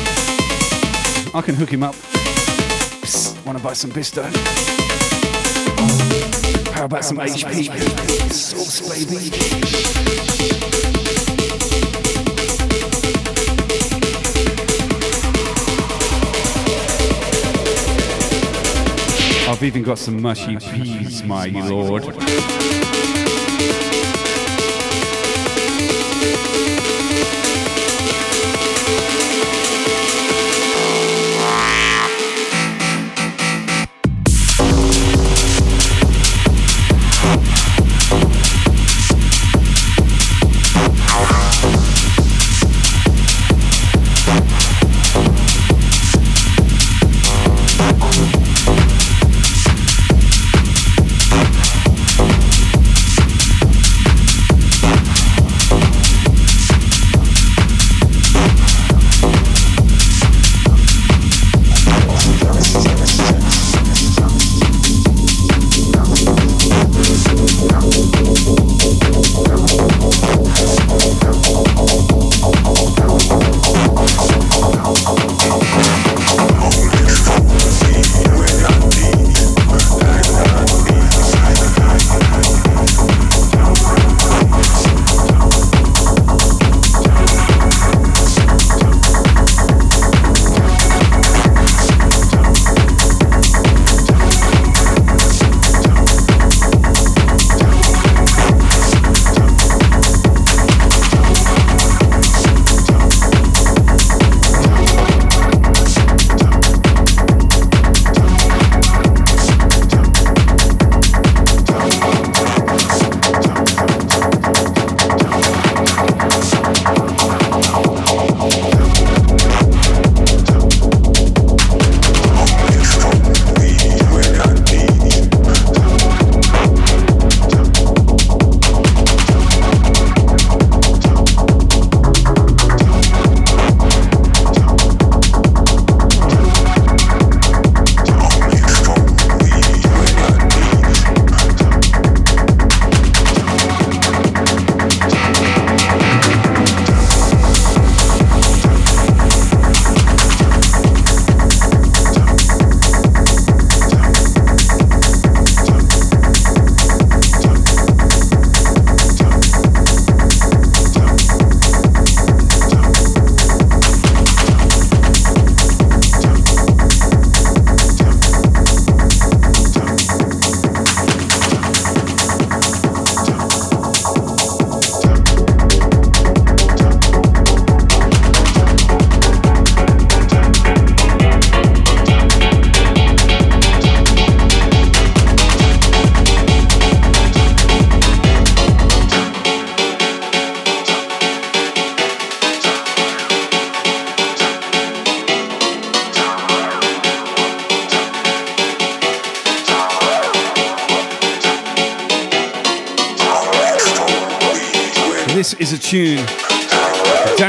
[1.34, 1.96] I can hook him up.
[3.48, 4.26] Want to buy some Bisto?
[6.72, 11.09] How about some HP sauce, baby?
[19.60, 22.06] I've even got some mushy peas, my lord.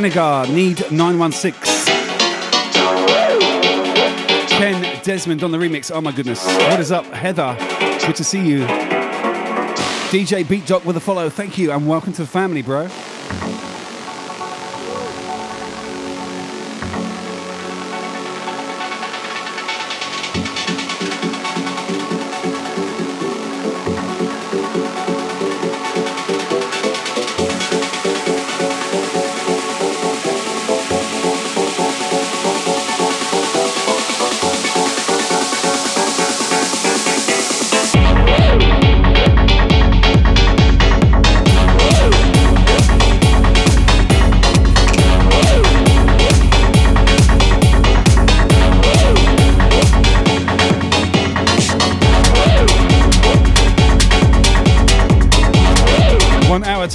[0.00, 1.52] Danigar, Need 916.
[4.48, 5.94] Ken Desmond on the remix.
[5.94, 6.42] Oh my goodness.
[6.46, 7.54] What is up, Heather?
[8.06, 8.64] Good to see you.
[10.08, 11.28] DJ Beat Doc with a follow.
[11.28, 12.88] Thank you and welcome to the family, bro.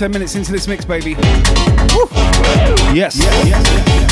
[0.05, 1.15] One hour, ten minutes into this mix, baby.
[1.15, 2.07] Woo.
[2.93, 3.17] Yes.
[3.17, 4.03] yes, yes, yes.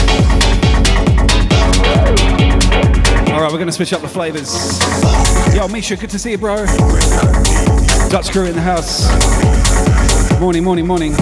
[3.32, 4.80] All right, we're going to switch up the flavors.
[5.56, 6.66] Yo, Misha, good to see you, bro.
[8.10, 9.08] Dutch crew in the house.
[10.40, 11.14] Morning, morning, morning.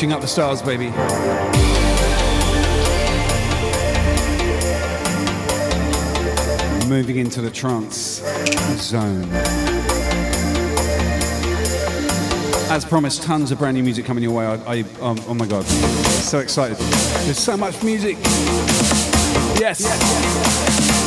[0.00, 0.86] Switching up the stars, baby.
[6.88, 8.22] Moving into the trance
[8.78, 9.28] zone.
[12.70, 14.46] As promised, tons of brand new music coming your way.
[14.46, 16.78] I, I um, oh my god, so excited!
[16.78, 18.16] There's so much music.
[19.60, 19.82] Yes.
[19.84, 20.99] Oh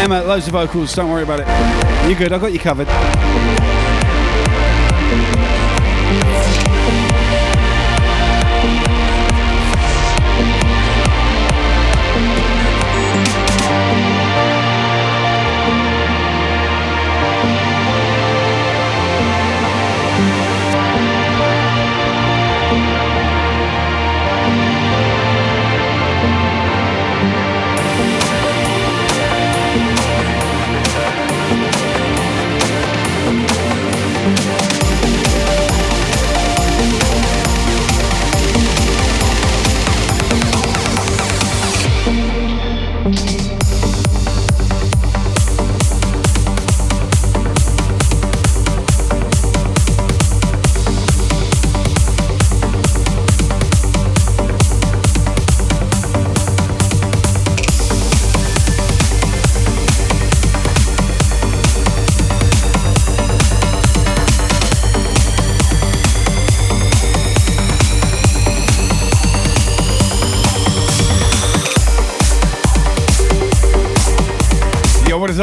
[0.00, 0.94] Emma, loads of vocals.
[0.94, 2.08] Don't worry about it.
[2.08, 2.32] You're good.
[2.32, 3.63] I got you covered.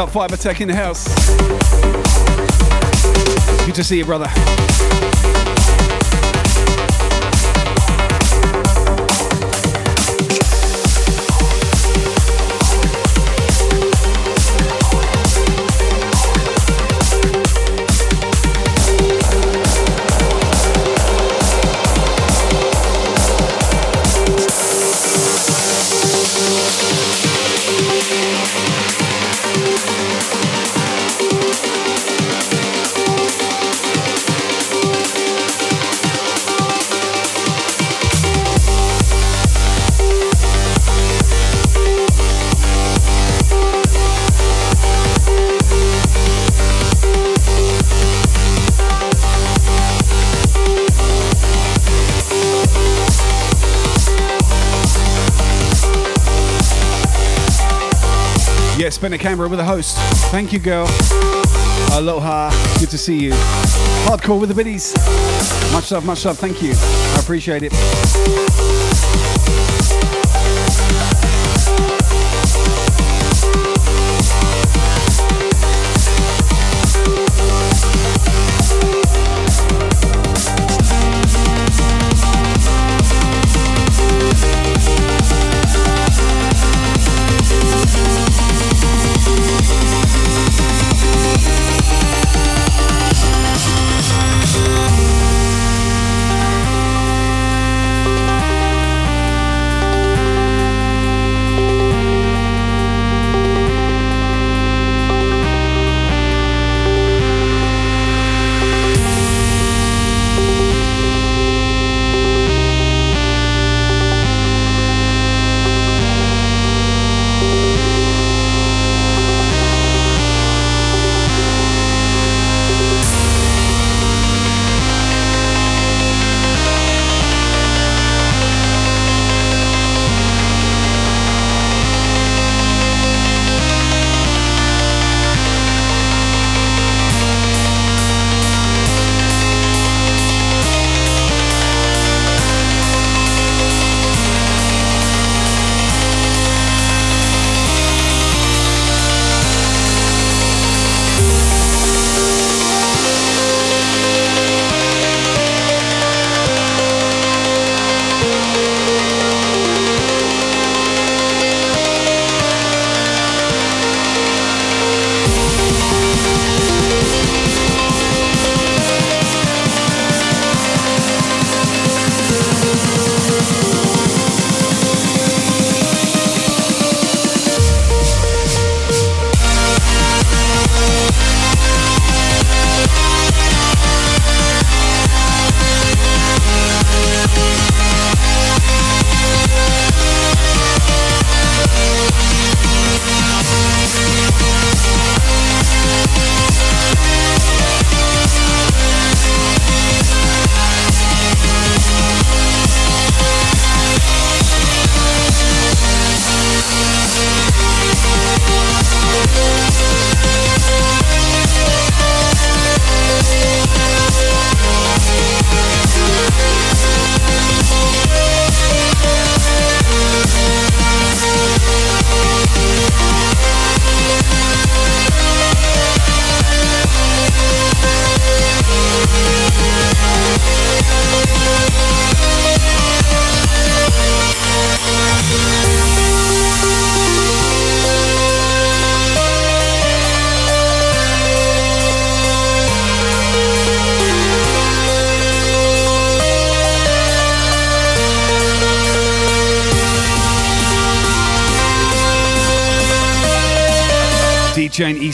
[0.01, 1.05] Up, Fiber Tech in the house?
[3.65, 4.70] Good to see you, brother.
[59.31, 59.97] Yeah, spin a camera with a host.
[60.31, 60.87] Thank you, girl.
[61.93, 62.49] Aloha.
[62.79, 63.31] Good to see you.
[64.05, 64.93] Hardcore with the biddies.
[65.71, 66.37] Much love, much love.
[66.37, 66.73] Thank you.
[66.75, 67.71] I appreciate it.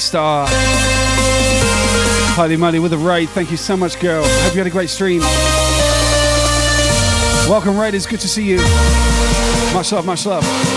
[0.07, 0.47] Star.
[2.37, 3.27] Holy moly with a raid.
[3.29, 4.23] Thank you so much, girl.
[4.23, 5.19] Hope you had a great stream.
[7.49, 8.05] Welcome, Raiders.
[8.05, 8.59] Good to see you.
[9.73, 10.76] Much love, much love.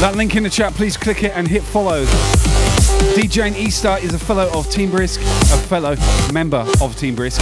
[0.00, 2.04] That link in the chat, please click it and hit follow.
[3.14, 5.96] DJ E-Star is a fellow of Team Brisk, a fellow
[6.32, 7.40] member of Team Brisk.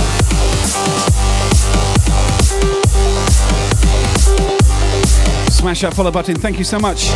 [5.51, 6.36] Smash that follow button.
[6.36, 7.09] Thank you so much.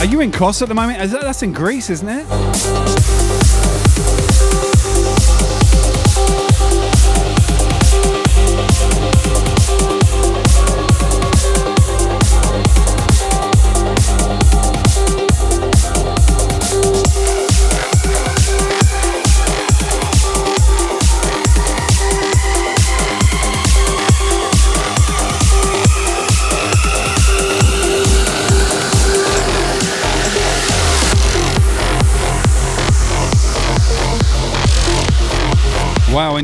[0.00, 0.98] Are you in Kos at the moment?
[1.10, 3.25] That, that's in Greece, isn't it?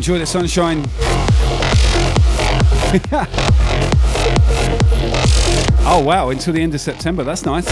[0.02, 0.82] Enjoy the sunshine.
[5.86, 7.22] oh wow, until the end of September.
[7.22, 7.70] That's nice.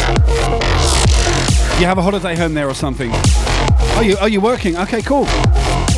[1.80, 3.10] You have a holiday home there or something?
[3.96, 4.76] Are you are you working?
[4.76, 5.24] Okay, cool.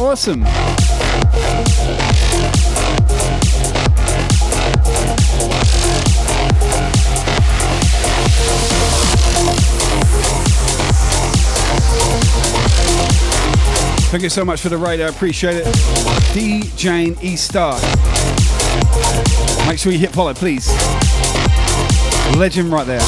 [0.01, 0.45] Awesome.
[14.13, 15.01] Thank you so much for the raid.
[15.01, 16.35] I appreciate it.
[16.35, 17.81] D Jane E Star.
[19.67, 20.69] Make sure you hit follow, please.
[22.37, 23.01] Legend right there.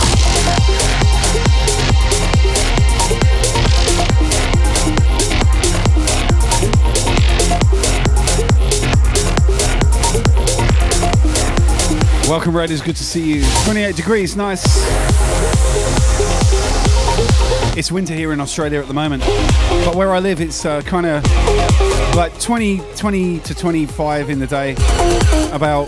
[12.30, 12.80] Welcome, Raiders.
[12.80, 13.44] Good to see you.
[13.66, 14.64] 28 degrees, nice.
[17.76, 19.22] It's winter here in Australia at the moment,
[19.84, 21.24] but where I live, it's uh, kind of
[22.14, 24.72] like 20, 20 to 25 in the day,
[25.52, 25.86] about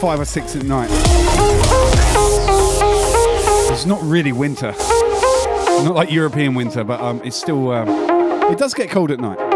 [0.00, 0.88] five or six at night.
[3.70, 4.72] It's not really winter,
[5.84, 7.70] not like European winter, but um, it's still.
[7.70, 7.88] Um,
[8.50, 9.47] it does get cold at night.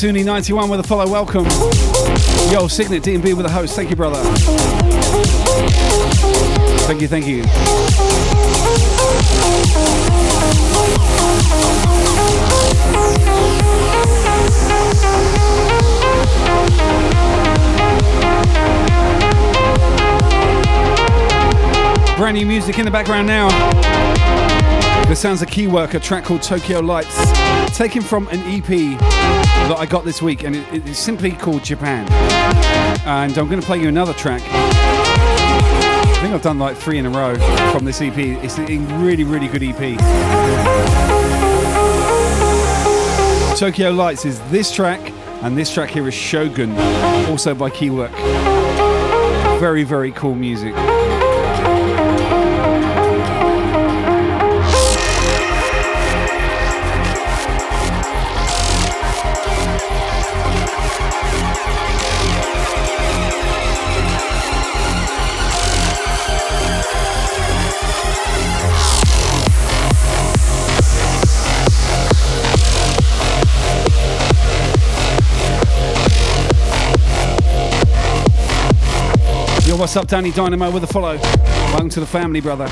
[0.00, 1.44] Kitsune91 with a follow, welcome.
[2.50, 3.76] Yo, Signet D&B with a host.
[3.76, 4.22] Thank you, brother.
[6.86, 7.44] Thank you, thank you.
[22.16, 23.48] brand new music in the background now.
[25.10, 27.16] The sounds of Keywork, a track called Tokyo Lights,
[27.76, 32.06] taken from an EP that I got this week, and it, it's simply called Japan.
[33.04, 34.40] And I'm going to play you another track.
[34.44, 37.34] I think I've done like three in a row
[37.72, 38.16] from this EP.
[38.16, 39.98] It's a really, really good EP.
[43.58, 45.00] Tokyo Lights is this track,
[45.42, 46.70] and this track here is Shogun,
[47.28, 48.12] also by Keywork.
[49.58, 50.72] Very, very cool music.
[79.90, 81.16] What's up, Danny Dynamo with a follow?
[81.16, 82.68] Welcome to the family, brother.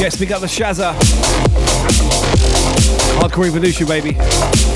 [0.00, 1.59] Yes, big up the Shazza.
[3.20, 4.69] Hardcore Evolution, baby.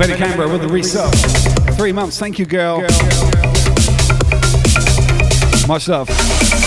[0.00, 1.12] Betty Canberra with the resub.
[1.76, 2.18] Three months.
[2.18, 2.80] Thank you, girl.
[5.68, 6.59] Much love.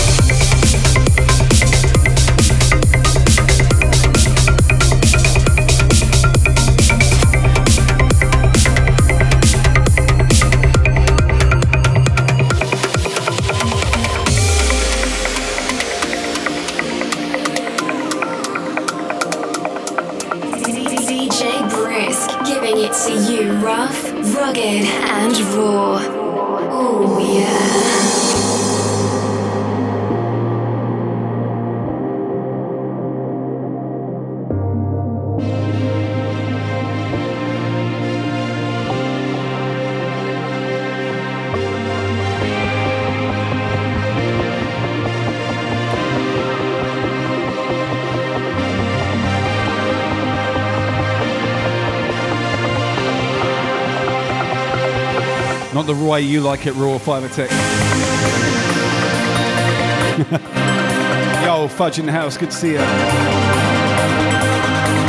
[56.14, 57.50] Way you like it, Raw Fiber Tech.
[61.44, 62.36] Yo, Fudge in the house.
[62.36, 62.78] Good to see you.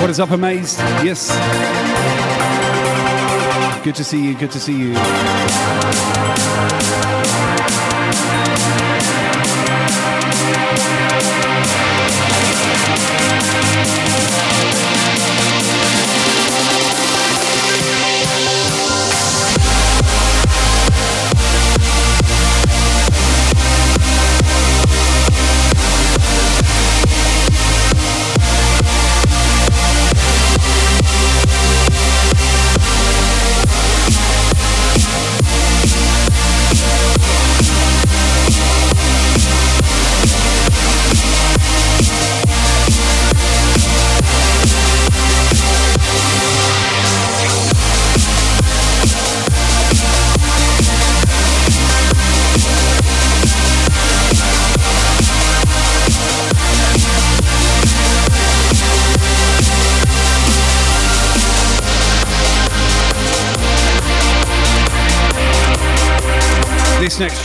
[0.01, 0.79] What is up, Amazed?
[1.05, 1.29] Yes.
[3.83, 4.35] Good to see you.
[4.35, 4.95] Good to see you.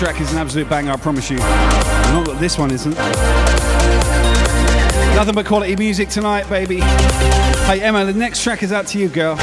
[0.00, 1.36] Track is an absolute banger, I promise you.
[1.36, 2.96] Not that this one isn't.
[5.14, 6.80] Nothing but quality music tonight, baby.
[6.80, 9.36] Hey, Emma, the next track is out to you, girl.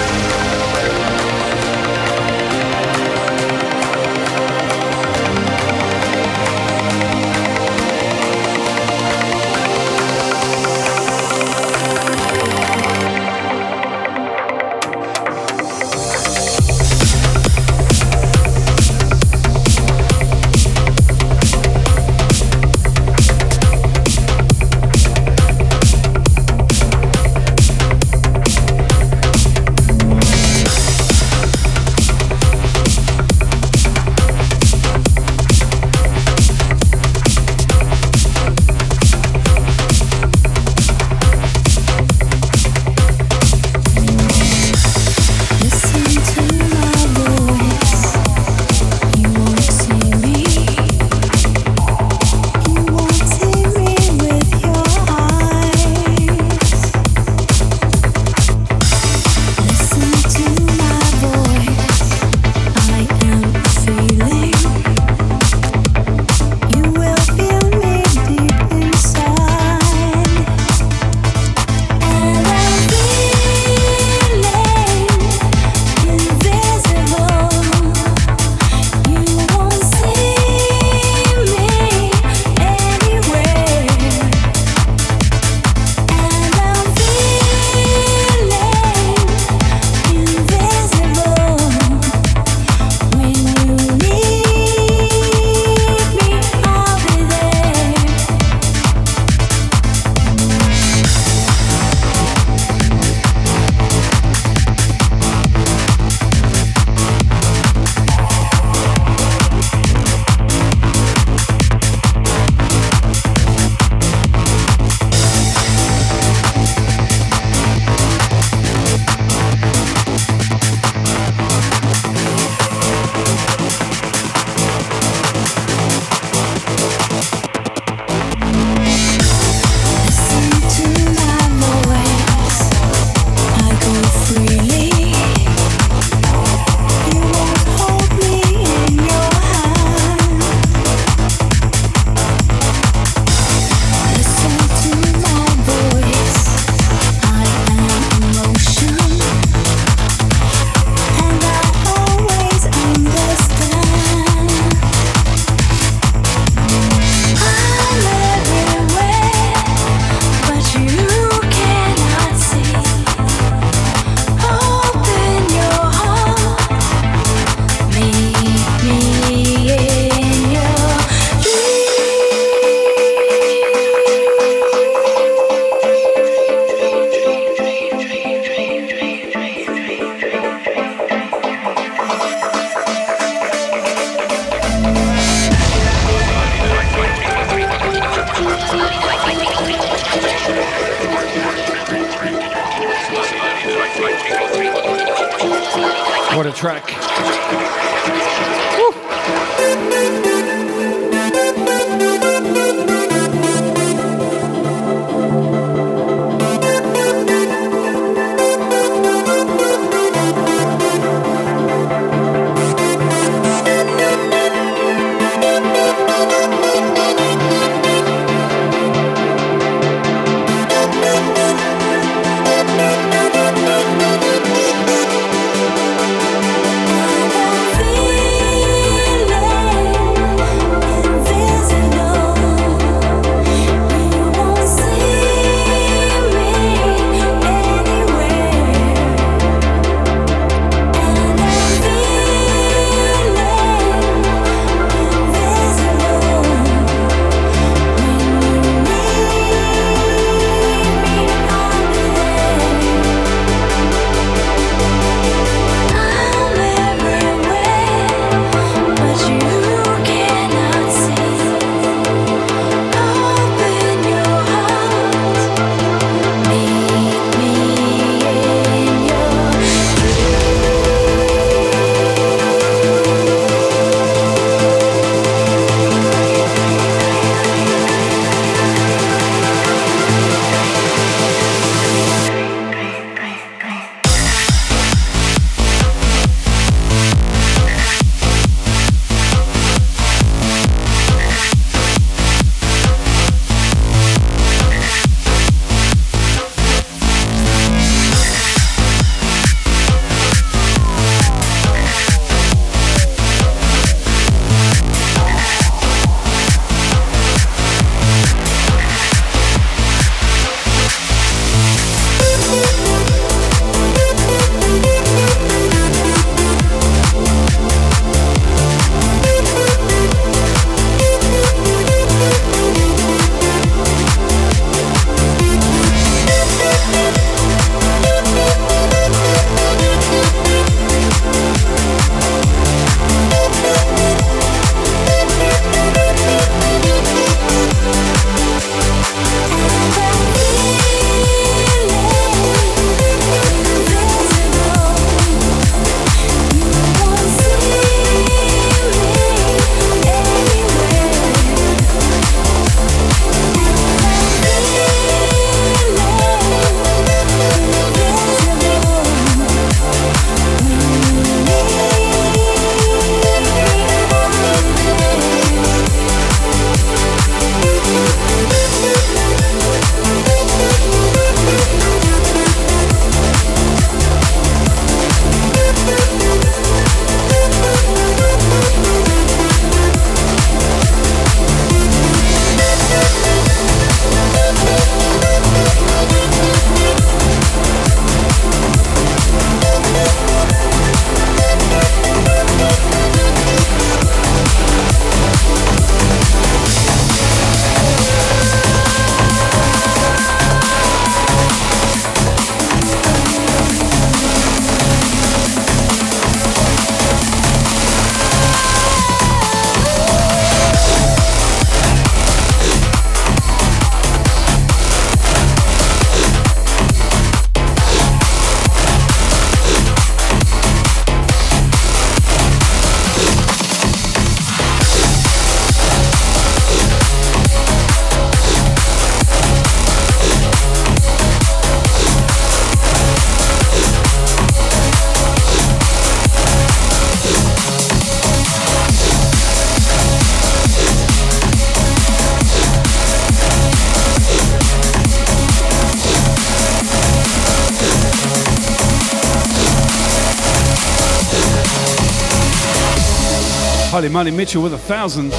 [454.07, 455.34] Holy moly, Mitchell with a thousand.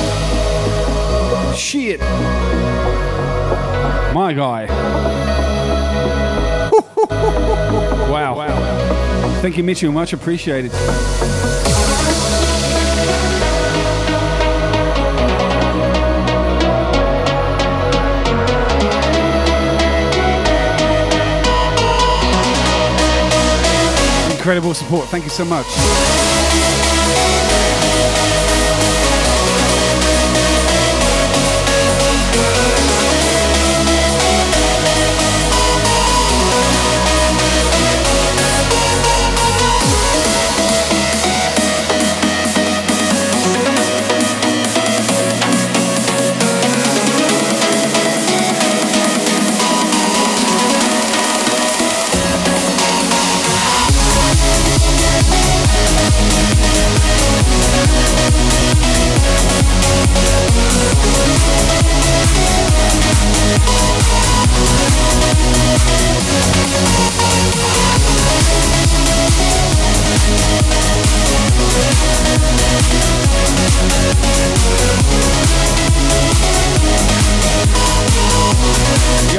[1.56, 2.00] Shit.
[4.12, 4.66] My guy.
[8.10, 8.34] wow.
[8.36, 9.38] Wow.
[9.40, 9.90] Thank you, Mitchell.
[9.90, 10.70] Much appreciated.
[24.30, 25.08] Incredible support.
[25.08, 26.27] Thank you so much.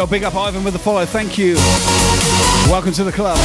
[0.10, 1.06] Big up Ivan with the follow.
[1.06, 1.56] Thank you.
[2.68, 3.38] Welcome to the club.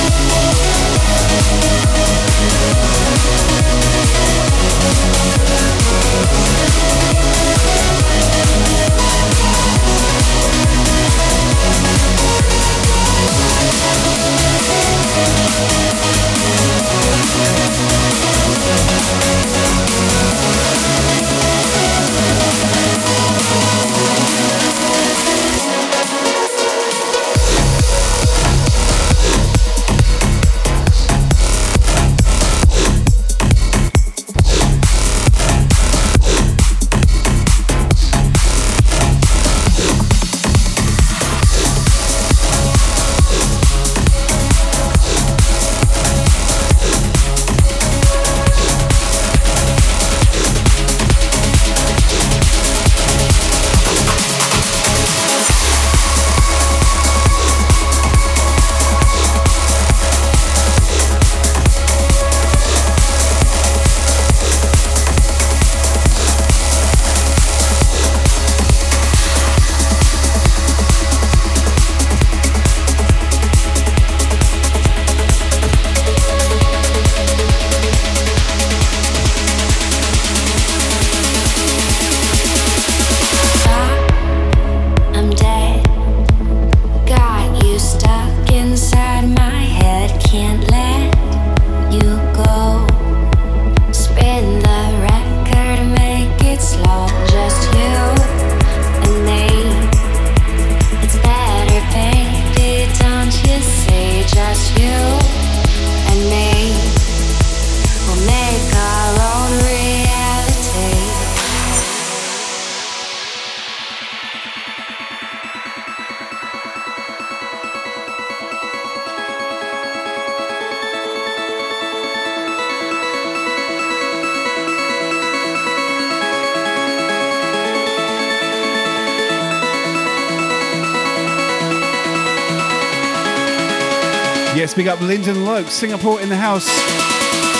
[135.14, 136.66] Lyndon Loke, Singapore in the house.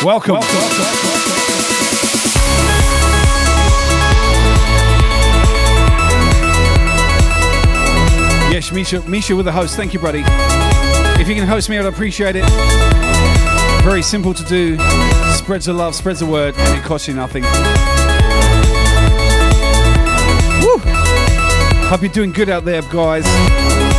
[0.02, 0.34] Welcome.
[8.50, 9.76] Yes, Misha, Misha with the host.
[9.76, 10.24] Thank you, buddy.
[11.20, 12.44] If you can host me, I'd appreciate it.
[13.84, 14.76] Very simple to do.
[15.36, 17.44] Spreads the love, spreads the word, and it costs you nothing.
[20.64, 20.78] Woo!
[21.86, 23.93] Hope you're doing good out there, guys.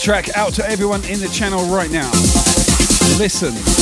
[0.00, 2.10] track out to everyone in the channel right now.
[3.18, 3.79] Listen.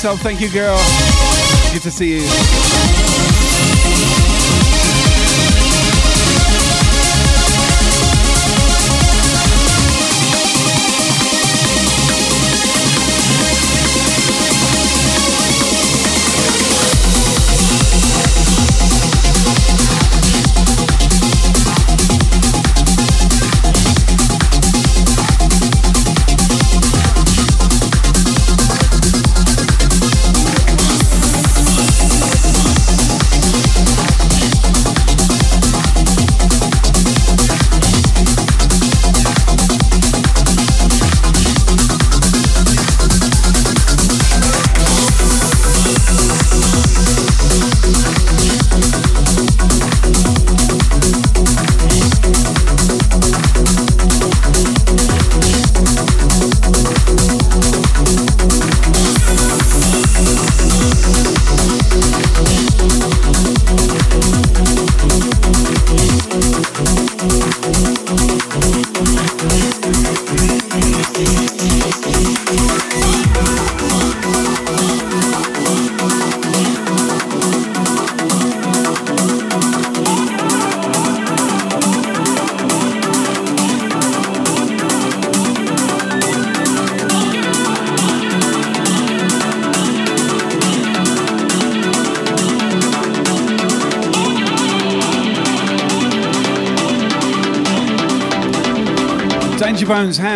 [0.00, 0.18] Resub.
[0.20, 0.78] Thank you, girl.
[1.74, 2.79] Good to see you.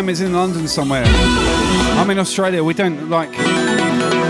[0.05, 1.03] Bones is in London somewhere.
[1.07, 2.63] I'm in Australia.
[2.63, 3.31] We don't like.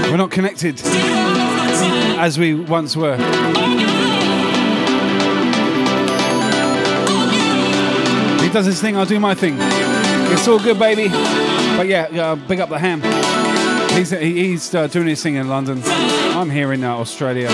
[0.09, 3.17] We're not connected as we once were.
[3.17, 3.23] He
[8.51, 8.97] does his thing.
[8.97, 9.57] I'll do my thing.
[9.59, 11.09] It's all good, baby.
[11.09, 13.03] But yeah, uh, big up the ham.
[13.99, 15.83] He's he's uh, doing his thing in London.
[15.85, 17.49] I'm here in uh, Australia,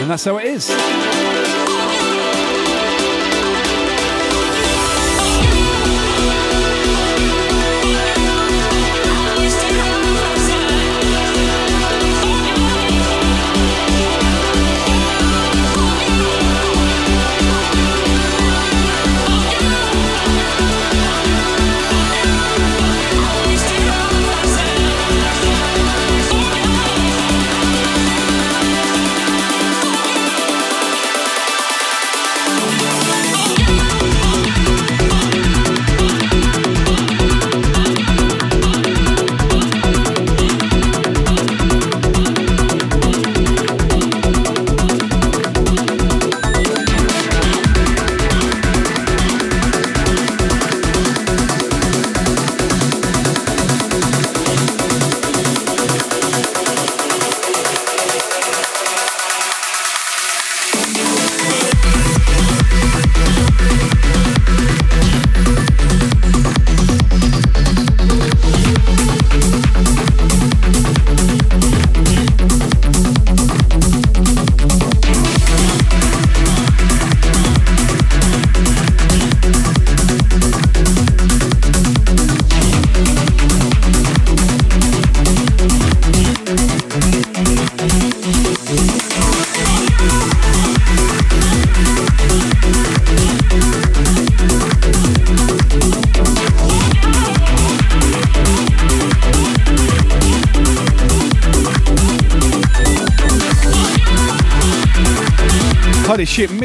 [0.00, 1.35] and that's how it is.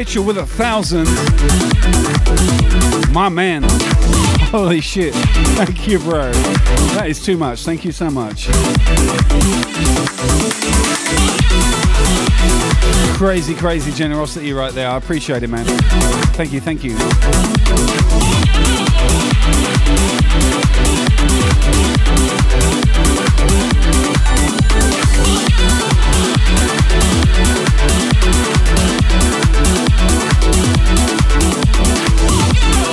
[0.02, 1.06] Mitchell with a thousand.
[3.14, 3.62] My man.
[4.50, 5.14] Holy shit.
[5.54, 6.32] Thank you, bro.
[6.94, 7.64] That is too much.
[7.64, 8.48] Thank you so much.
[13.16, 14.88] Crazy, crazy generosity right there.
[14.88, 15.66] I appreciate it, man.
[16.34, 16.98] Thank you, thank you.
[25.24, 25.52] Thank
[32.86, 32.91] you.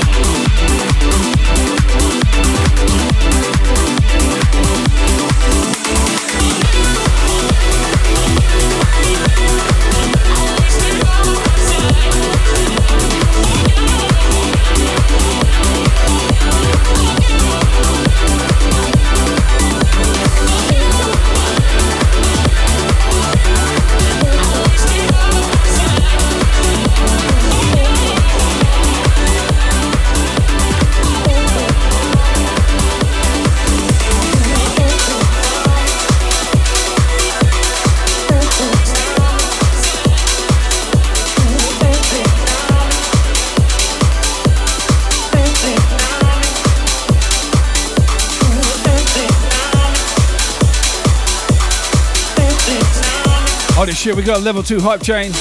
[54.00, 55.34] Shit, we got level two hype train.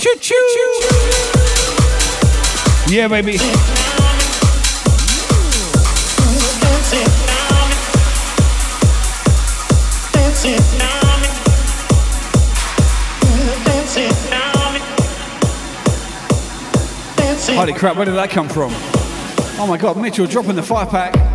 [0.00, 0.34] Choo choo.
[2.88, 3.36] Yeah, baby.
[17.54, 18.70] Holy crap, where did that come from?
[19.60, 21.27] Oh my god, Mitchell dropping the five pack.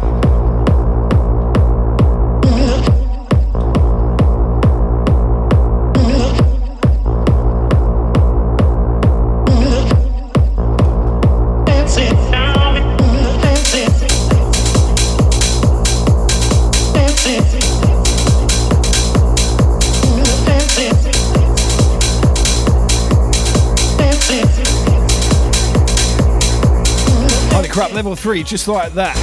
[27.74, 29.16] Crap, level three, just like that.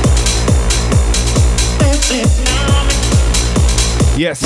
[4.18, 4.42] Yes.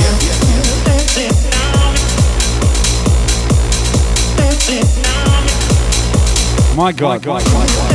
[6.76, 7.24] My God.
[7.24, 7.94] My God.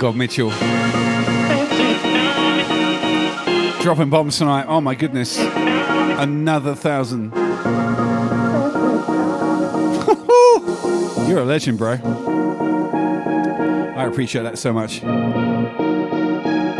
[0.07, 0.51] God, Mitchell.
[3.81, 4.65] Dropping bombs tonight.
[4.69, 5.37] Oh my goodness.
[5.37, 7.31] Another thousand.
[11.27, 11.99] You're a legend, bro.
[13.97, 15.03] I appreciate that so much.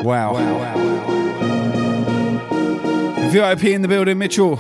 [0.06, 0.34] Wow.
[0.34, 0.78] wow, wow,
[3.30, 4.56] VIP in the building, Mitchell.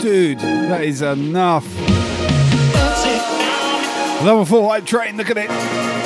[0.00, 1.64] Dude, that is enough.
[4.22, 5.97] Level four hype train, look at it.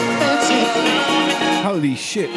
[1.73, 2.29] Holy shit.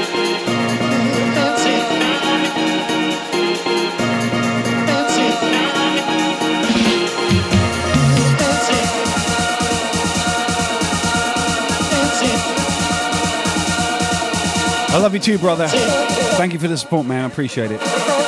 [14.88, 15.68] I love you too, brother.
[15.68, 17.26] Thank you for the support, man.
[17.26, 18.25] I appreciate it.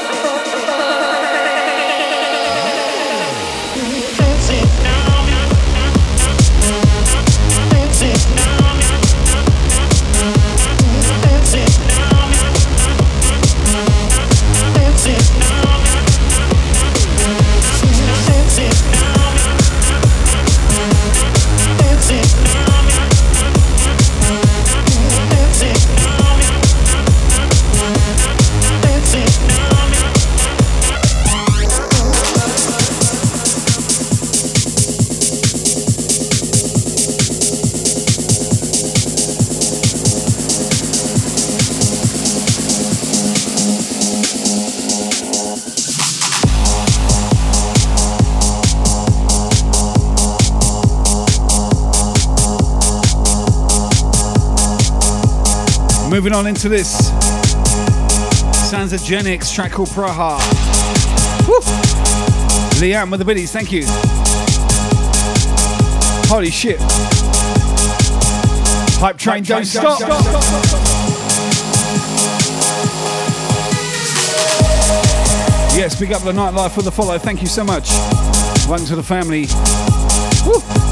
[56.37, 57.09] On into this.
[58.69, 60.37] Sanzagenics track called Praha.
[61.47, 61.59] Woo!
[62.79, 63.83] Liam with the biddies, thank you.
[66.27, 66.77] Holy shit.
[68.99, 69.99] Hype train, don't stop.
[75.75, 77.17] Yes, big up the nightlife for the follow.
[77.17, 77.89] Thank you so much.
[78.67, 79.47] Welcome to the family.
[80.45, 80.86] Woo!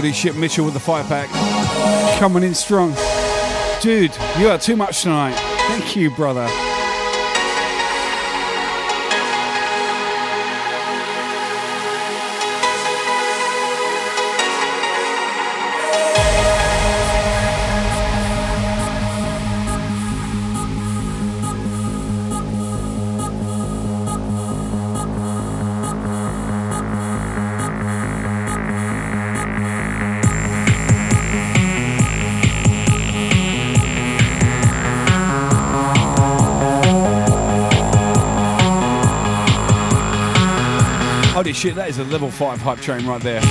[0.00, 1.28] Holy Mitchell with the fire pack.
[2.18, 2.94] Coming in strong.
[3.82, 5.34] Dude, you are too much tonight.
[5.68, 6.69] Thank you, brother.
[41.60, 43.42] Shit, that is a level 5 hype train right there.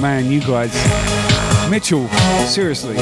[0.00, 0.72] Man, you guys.
[1.68, 2.06] Mitchell,
[2.46, 2.96] seriously.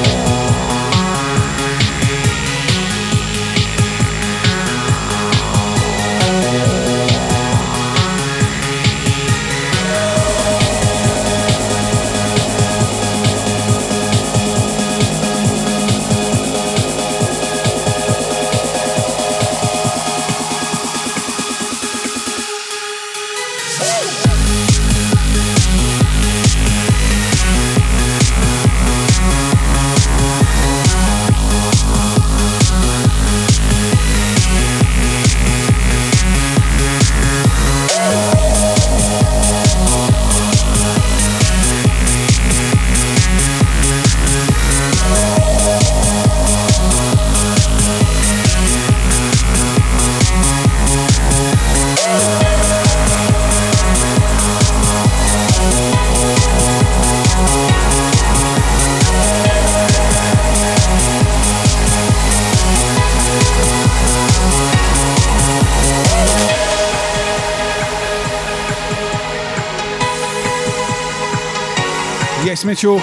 [72.77, 72.99] Mitchell.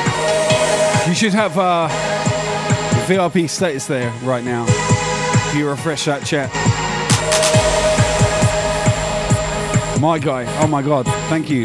[1.08, 1.88] You should have uh,
[3.08, 4.66] VIP status there right now.
[4.68, 6.48] If you refresh that chat.
[10.00, 10.44] My guy.
[10.62, 11.06] Oh my god.
[11.28, 11.64] Thank you.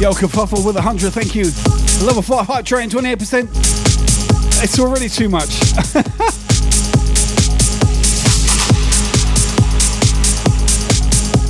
[0.00, 1.83] Yo, Kapuffle with a 100, thank you.
[2.04, 3.48] Level 5 hype train, 28%.
[4.62, 5.48] It's already too much.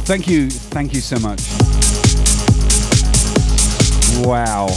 [0.06, 1.43] thank you, thank you so much.
[4.24, 4.68] Wow.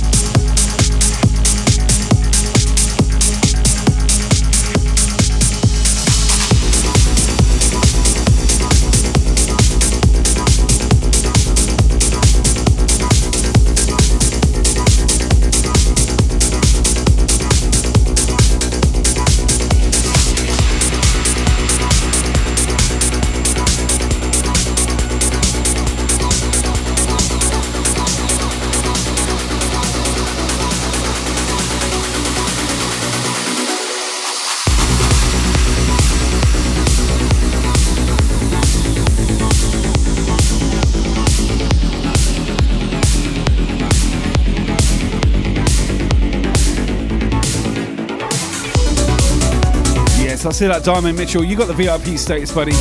[50.58, 51.44] See that Diamond Mitchell.
[51.44, 52.72] You got the VIP status, buddy.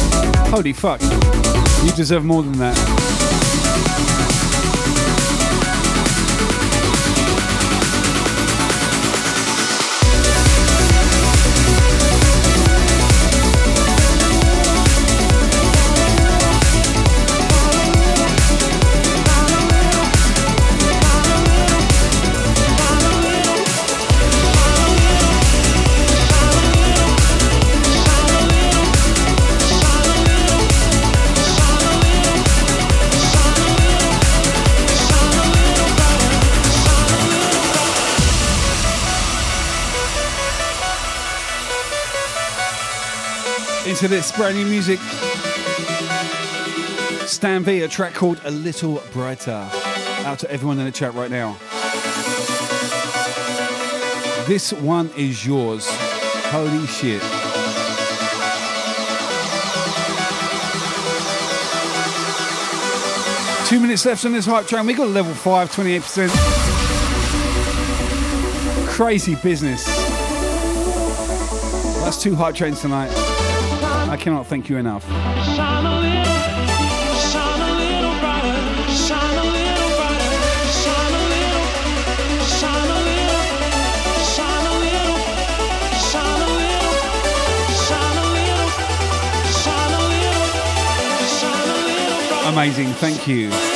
[0.48, 0.98] Holy fuck.
[1.84, 3.15] You deserve more than that.
[44.06, 45.00] Into this brand new music.
[47.26, 49.68] Stan V, a track called A Little Brighter.
[50.24, 51.56] Out to everyone in the chat right now.
[54.46, 55.88] This one is yours.
[55.90, 57.20] Holy shit.
[63.66, 64.86] Two minutes left on this hype train.
[64.86, 66.28] We got a level 5, 28%.
[68.86, 69.84] Crazy business.
[72.04, 73.25] That's two hype trains tonight.
[74.26, 75.08] I cannot thank you enough.
[92.48, 93.75] Amazing, thank you.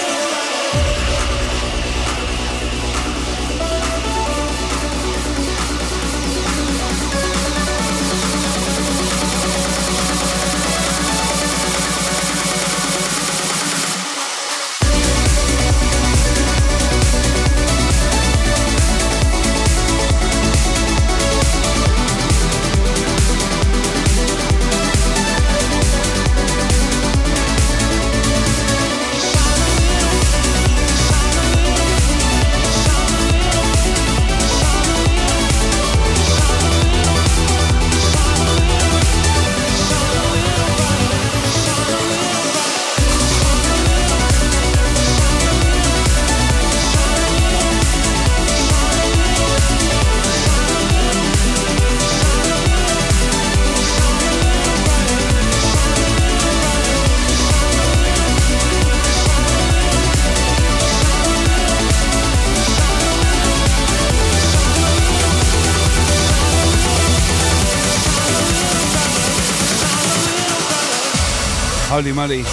[72.20, 72.44] Moly.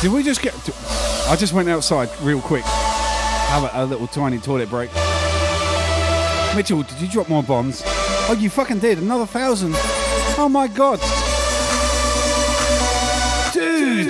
[0.00, 0.54] Did we just get.
[1.28, 2.64] I just went outside real quick.
[2.64, 4.90] Have a, a little tiny toilet break.
[6.56, 7.82] Mitchell, did you drop more bombs?
[7.84, 8.96] Oh, you fucking did.
[8.96, 9.74] Another thousand.
[10.38, 11.00] Oh my god.
[13.52, 14.06] Dude.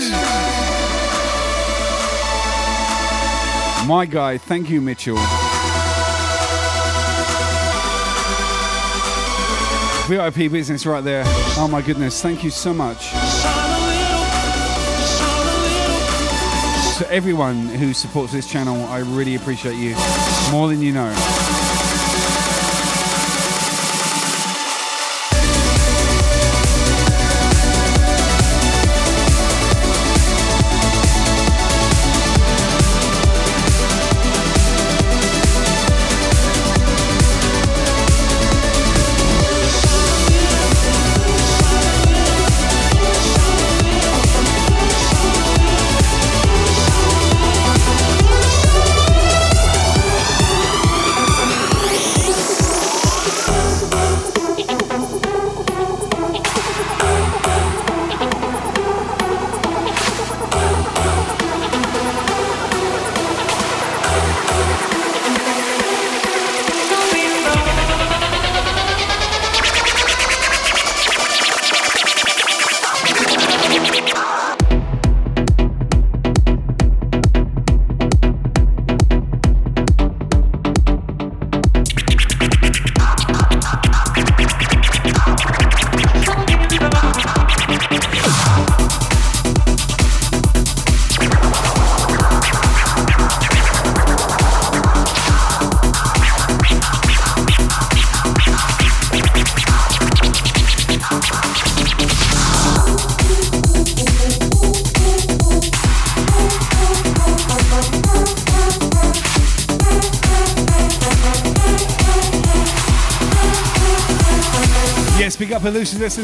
[3.89, 5.19] My guy, thank you, Mitchell.
[10.07, 11.25] VIP business right there.
[11.57, 13.13] Oh my goodness, thank you so much.
[16.99, 19.97] To everyone who supports this channel, I really appreciate you
[20.53, 21.64] more than you know.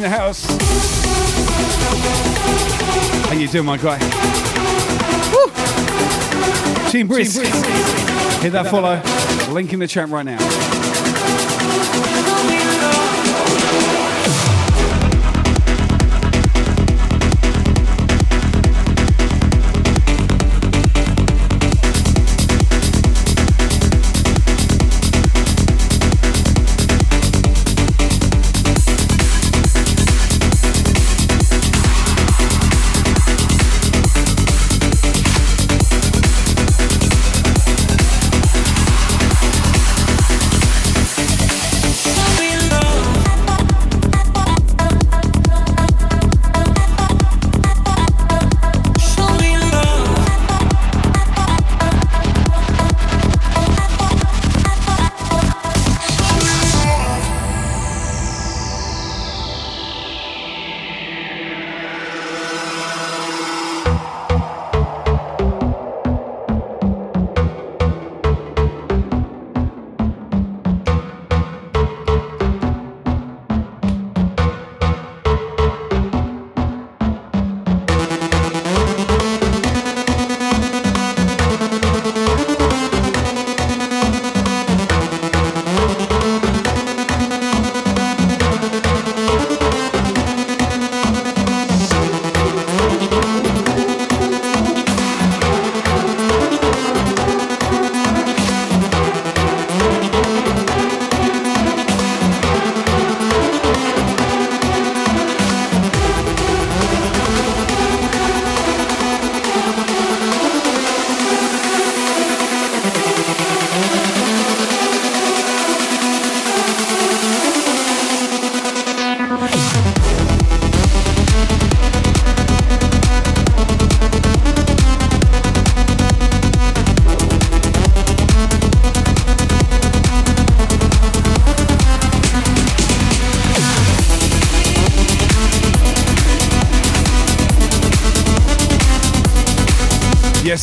[0.04, 0.46] In the house.
[3.26, 3.98] How you doing, my guy?
[5.32, 6.90] Woo!
[6.90, 7.36] Team Breeze.
[7.36, 9.02] Hit that follow.
[9.52, 10.38] Link in the chat right now.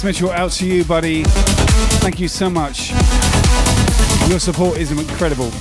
[0.07, 1.25] Mitchell, out to you, buddy.
[1.25, 2.91] Thank you so much.
[4.29, 5.51] Your support is incredible.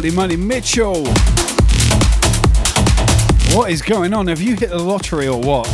[0.00, 1.04] Holy moly, Mitchell!
[3.54, 4.28] What is going on?
[4.28, 5.68] Have you hit the lottery or what?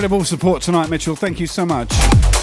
[0.00, 1.14] Incredible support tonight, Mitchell.
[1.14, 2.39] Thank you so much.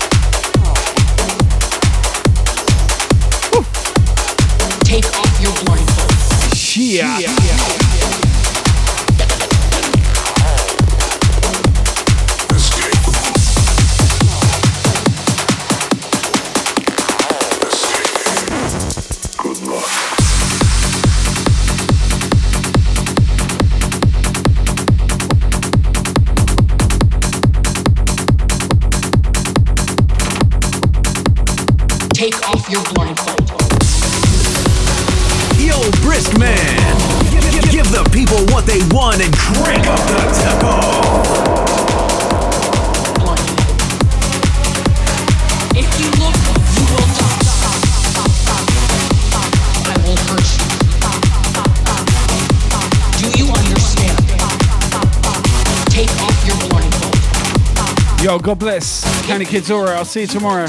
[58.48, 59.04] God bless.
[59.28, 59.98] County Kids Aura.
[59.98, 60.68] I'll see you tomorrow.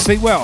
[0.00, 0.42] Sleep well.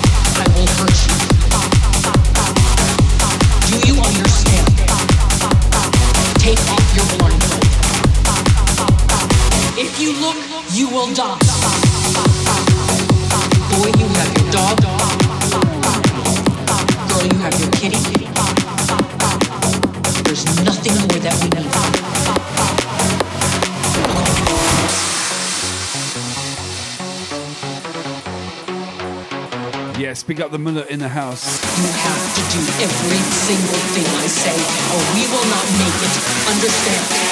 [30.29, 31.47] Pick up the mullah in the house.
[31.79, 34.53] You have to do every single thing I say,
[34.93, 36.13] or we will not make it.
[36.53, 37.29] Understand?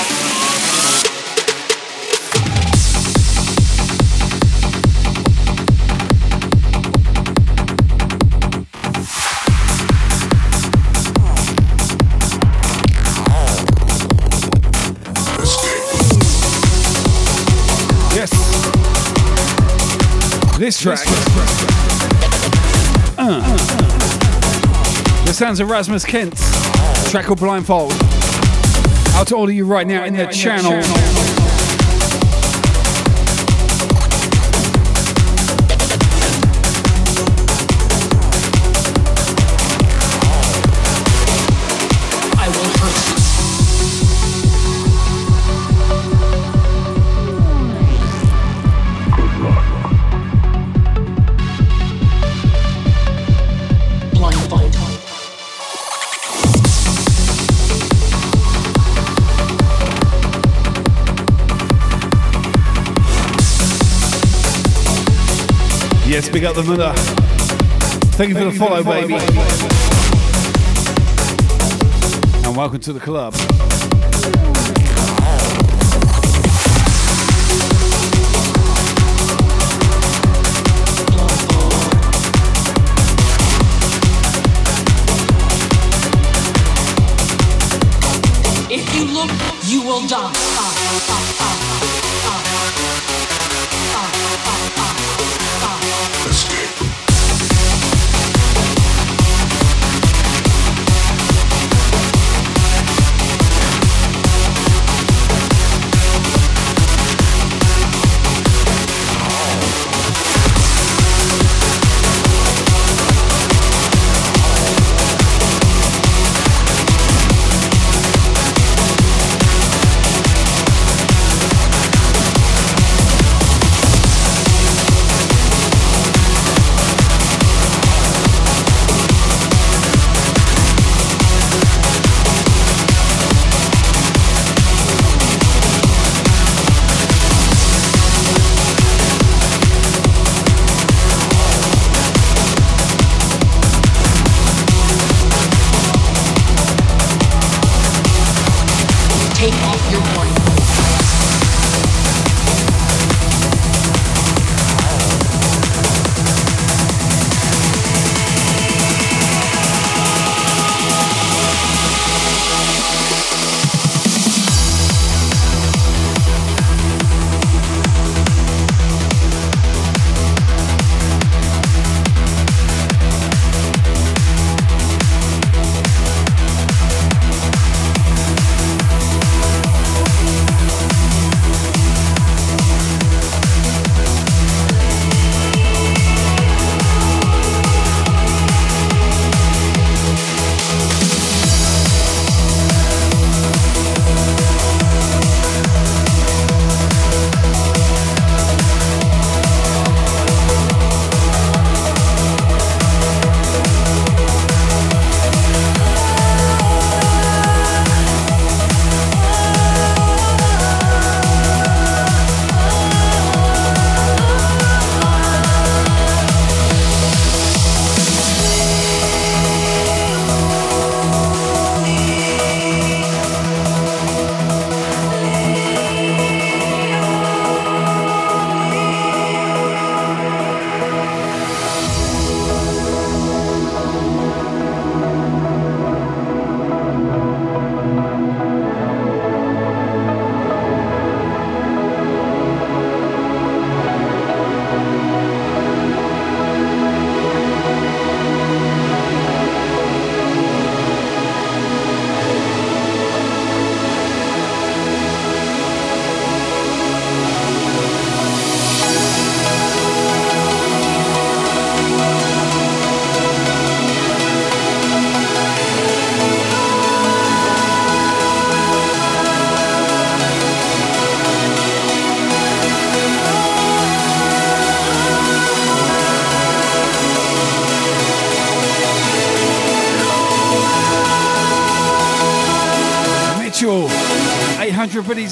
[18.14, 18.30] Yes.
[20.58, 21.25] This track.
[25.36, 26.34] Sounds of Rasmus Kent.
[27.10, 27.92] Track called Blindfold.
[29.16, 31.15] Out to all of you right now in the channel.
[66.36, 66.92] Big up the mullah.
[68.18, 69.14] Thank you for the follow, baby.
[72.44, 73.32] And welcome to the club.
[88.70, 89.30] If you look,
[89.64, 90.45] you will die.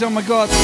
[0.04, 0.63] Oh my god.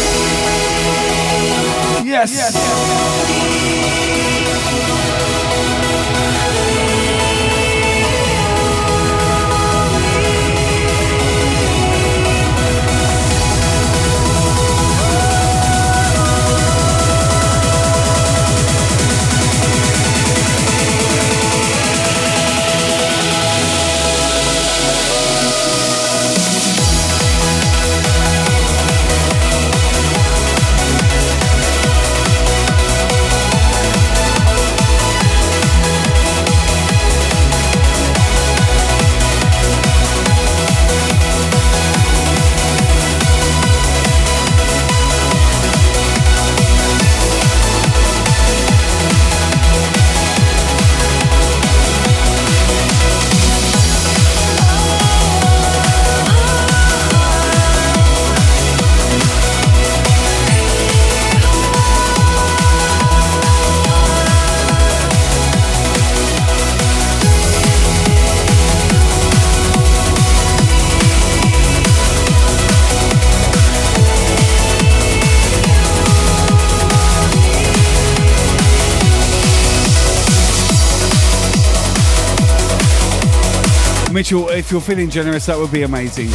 [84.70, 86.28] If you're feeling generous, that would be amazing.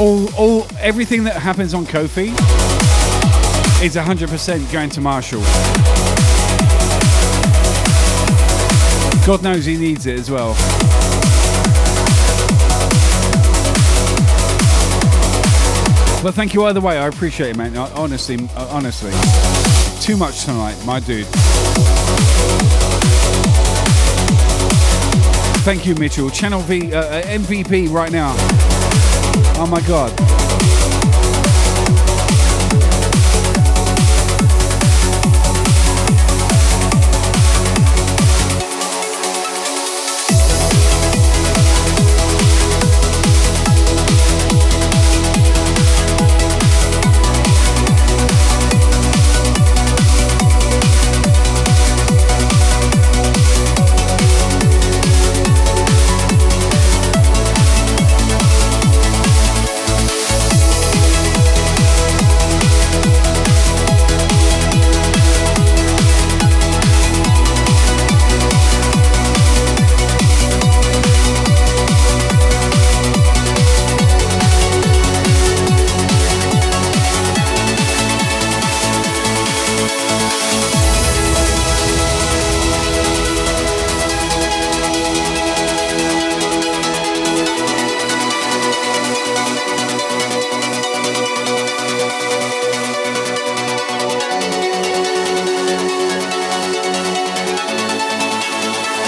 [0.00, 2.28] All, all, everything that happens on Ko-fi
[3.84, 5.42] is 100% going to Marshall.
[9.26, 10.54] God knows he needs it as well.
[16.22, 16.96] But thank you either way.
[16.96, 17.76] I appreciate it, man.
[17.76, 19.12] Honestly, honestly,
[20.00, 21.28] too much tonight, my dude.
[25.64, 26.28] Thank you, Mitchell.
[26.28, 28.34] Channel V uh, MVP right now.
[29.58, 30.41] Oh my God.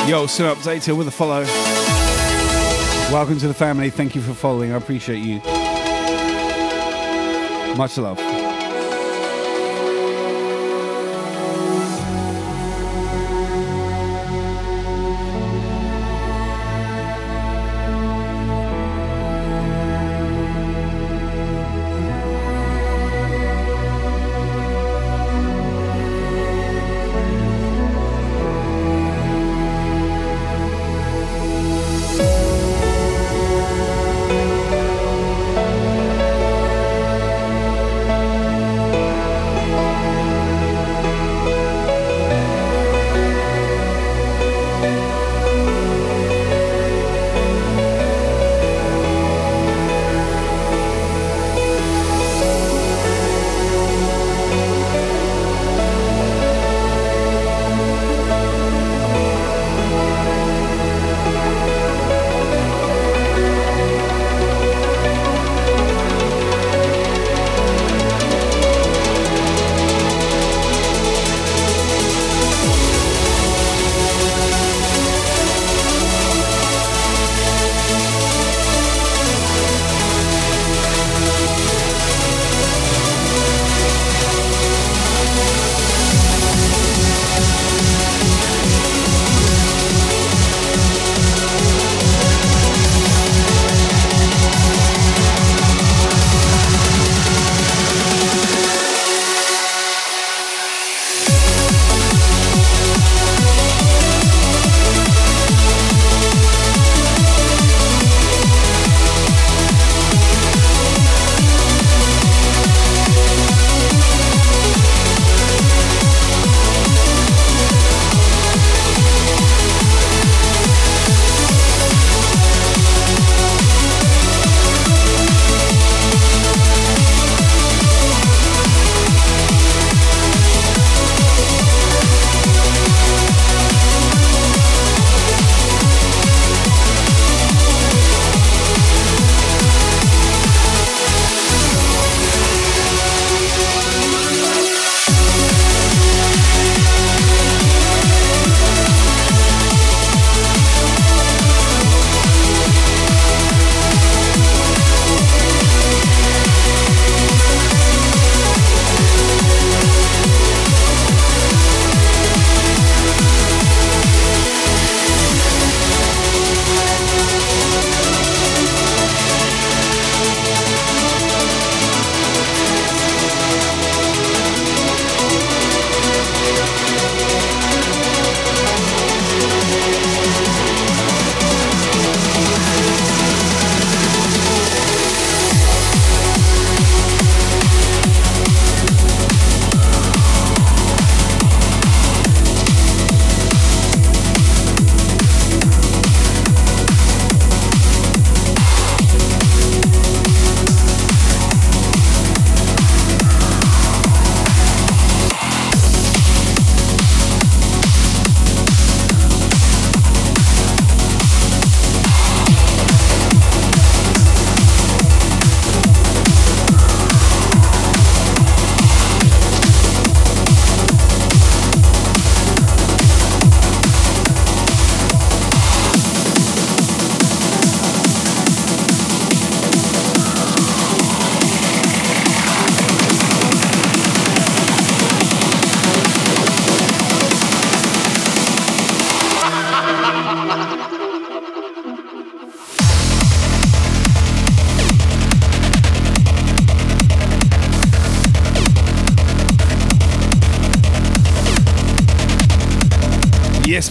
[0.06, 1.44] Yo, Sun Update here with a follow.
[3.10, 3.88] Welcome to the family.
[3.88, 4.70] Thank you for following.
[4.70, 5.40] I appreciate you.
[7.74, 8.33] Much love.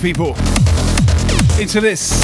[0.03, 0.35] People.
[1.61, 2.22] Into this.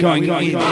[0.00, 0.69] Are going going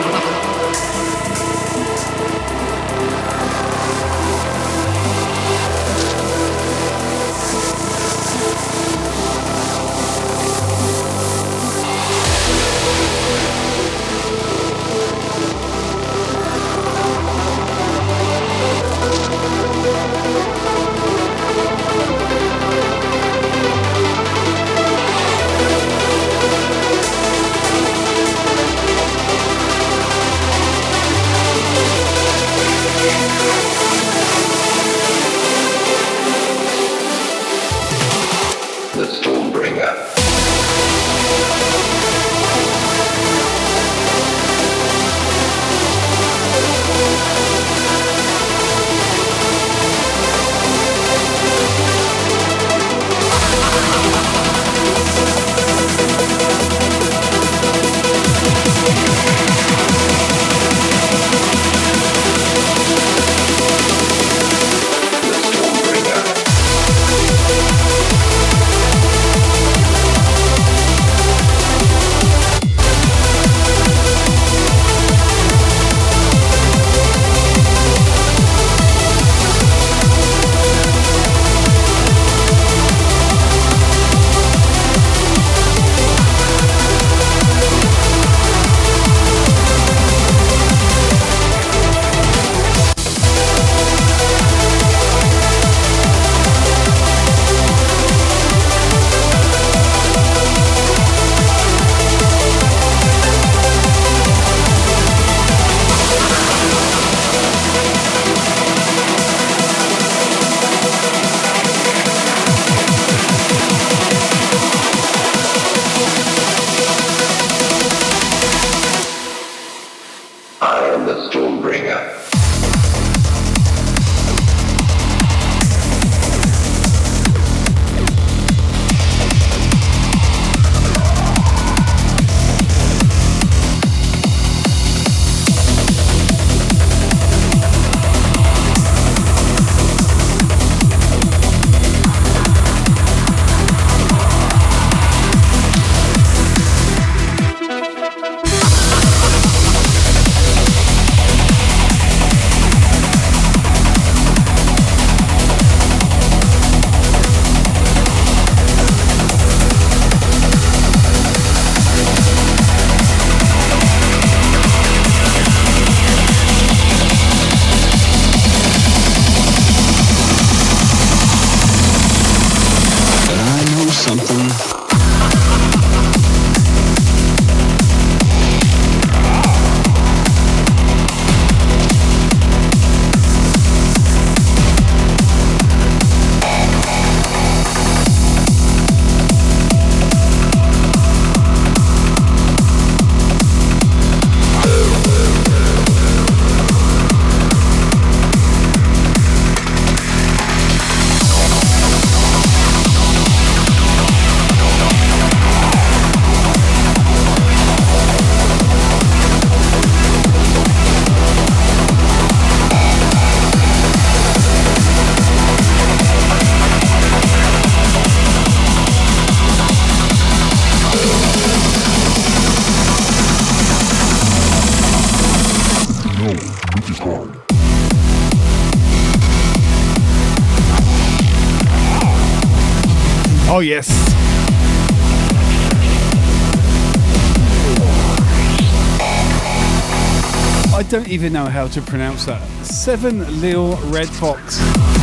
[241.18, 242.40] even know how to pronounce that.
[242.64, 244.58] Seven Lil Red Fox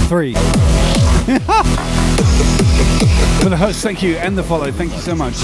[0.07, 0.33] 3.
[3.43, 5.35] For the host, thank you, and the follow, thank you so much.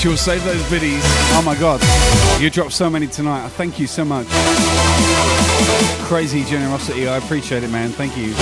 [0.00, 1.02] Mitchell, save those biddies.
[1.34, 1.78] Oh my god.
[2.40, 3.46] You dropped so many tonight.
[3.50, 4.26] Thank you so much.
[6.08, 7.06] Crazy generosity.
[7.06, 7.90] I appreciate it, man.
[7.90, 8.32] Thank you.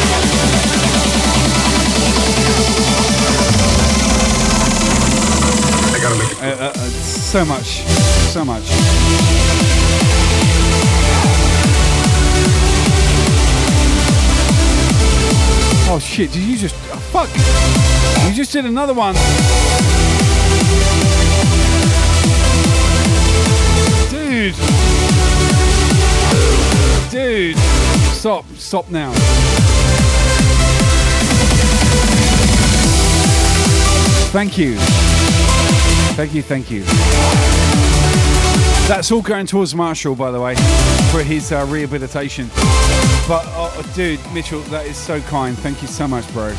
[5.91, 6.39] I gotta make it.
[6.41, 7.83] Uh, uh, uh, so much.
[8.31, 8.63] So much.
[15.91, 16.77] Oh shit, did you just.
[16.93, 18.29] Oh, fuck!
[18.29, 19.17] You just did another one.
[24.39, 24.55] Dude!
[27.11, 27.59] Dude!
[28.15, 29.13] Stop, stop now.
[34.31, 34.77] Thank you.
[36.15, 36.85] Thank you, thank you.
[38.87, 40.55] That's all going towards Marshall, by the way,
[41.11, 42.47] for his uh, rehabilitation.
[43.27, 45.59] But, oh, dude, Mitchell, that is so kind.
[45.59, 46.51] Thank you so much, bro.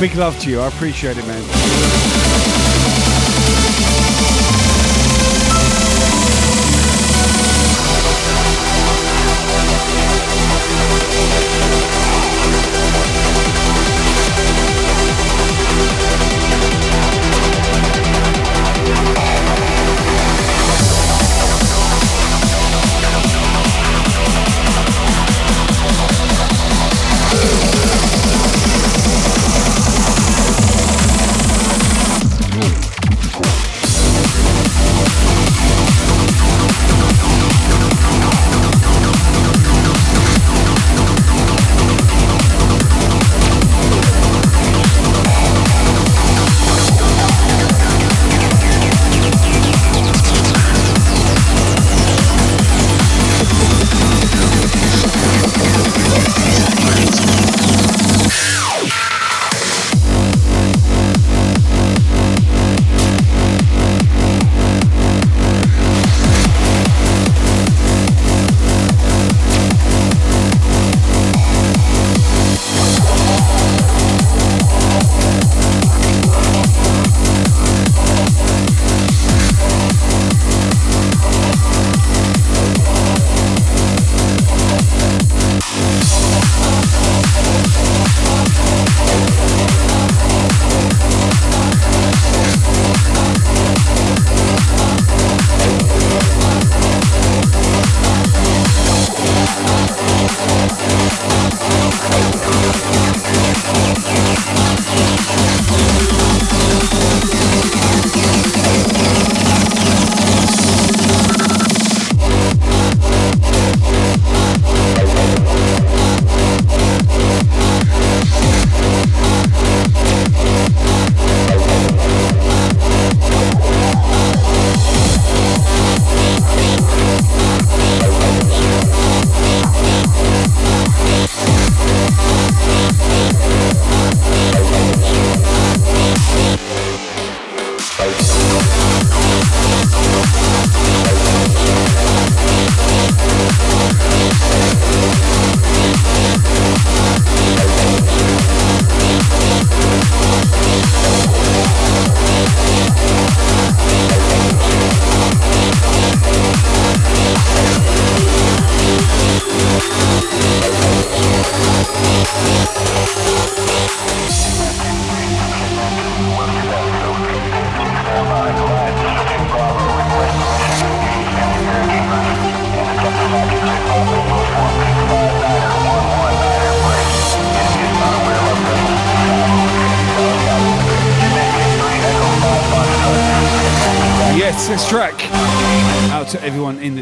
[0.00, 0.60] Big love to you.
[0.60, 2.59] I appreciate it, man.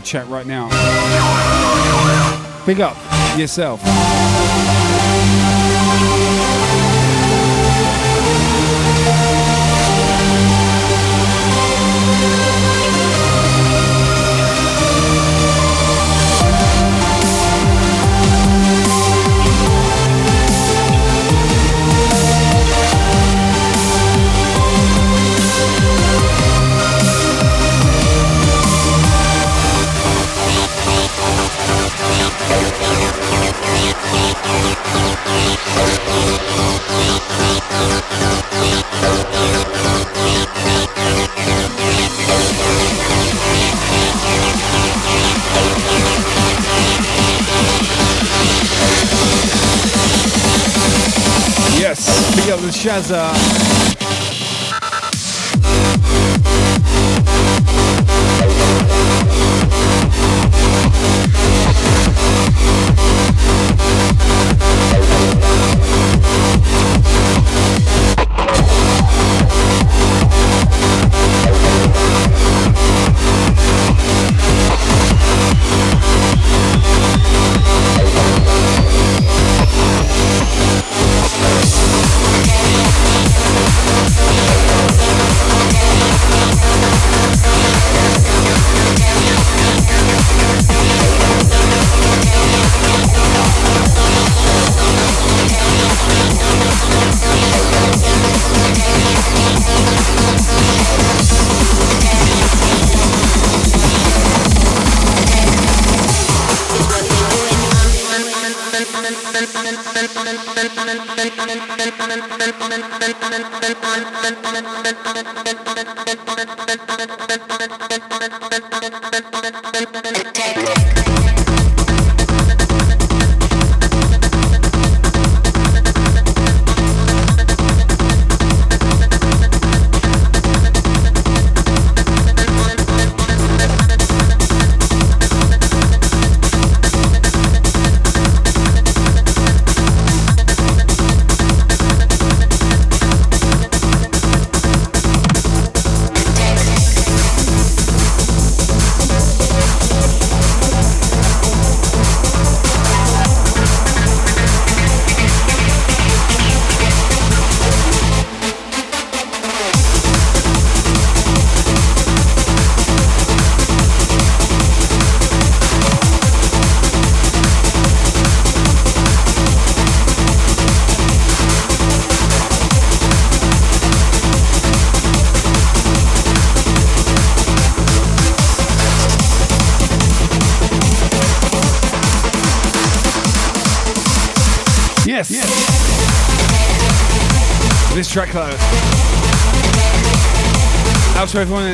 [0.09, 0.69] Chat right now.
[2.65, 2.97] Big up
[3.39, 3.83] yourself.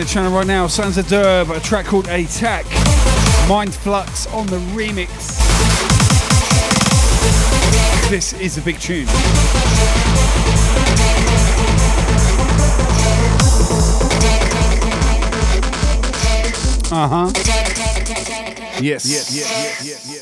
[0.05, 0.66] The channel right now.
[0.66, 2.66] Sons of Derb, a track called Attack.
[3.49, 5.08] Mind Flux on the remix.
[8.10, 9.07] This is a big tune.
[16.92, 17.33] Uh huh.
[18.81, 18.83] Yes.
[18.83, 19.07] Yes.
[19.10, 19.10] Yes.
[19.10, 19.34] Yes.
[19.34, 19.84] Yes.
[19.84, 20.07] Yes.
[20.07, 20.14] Yes.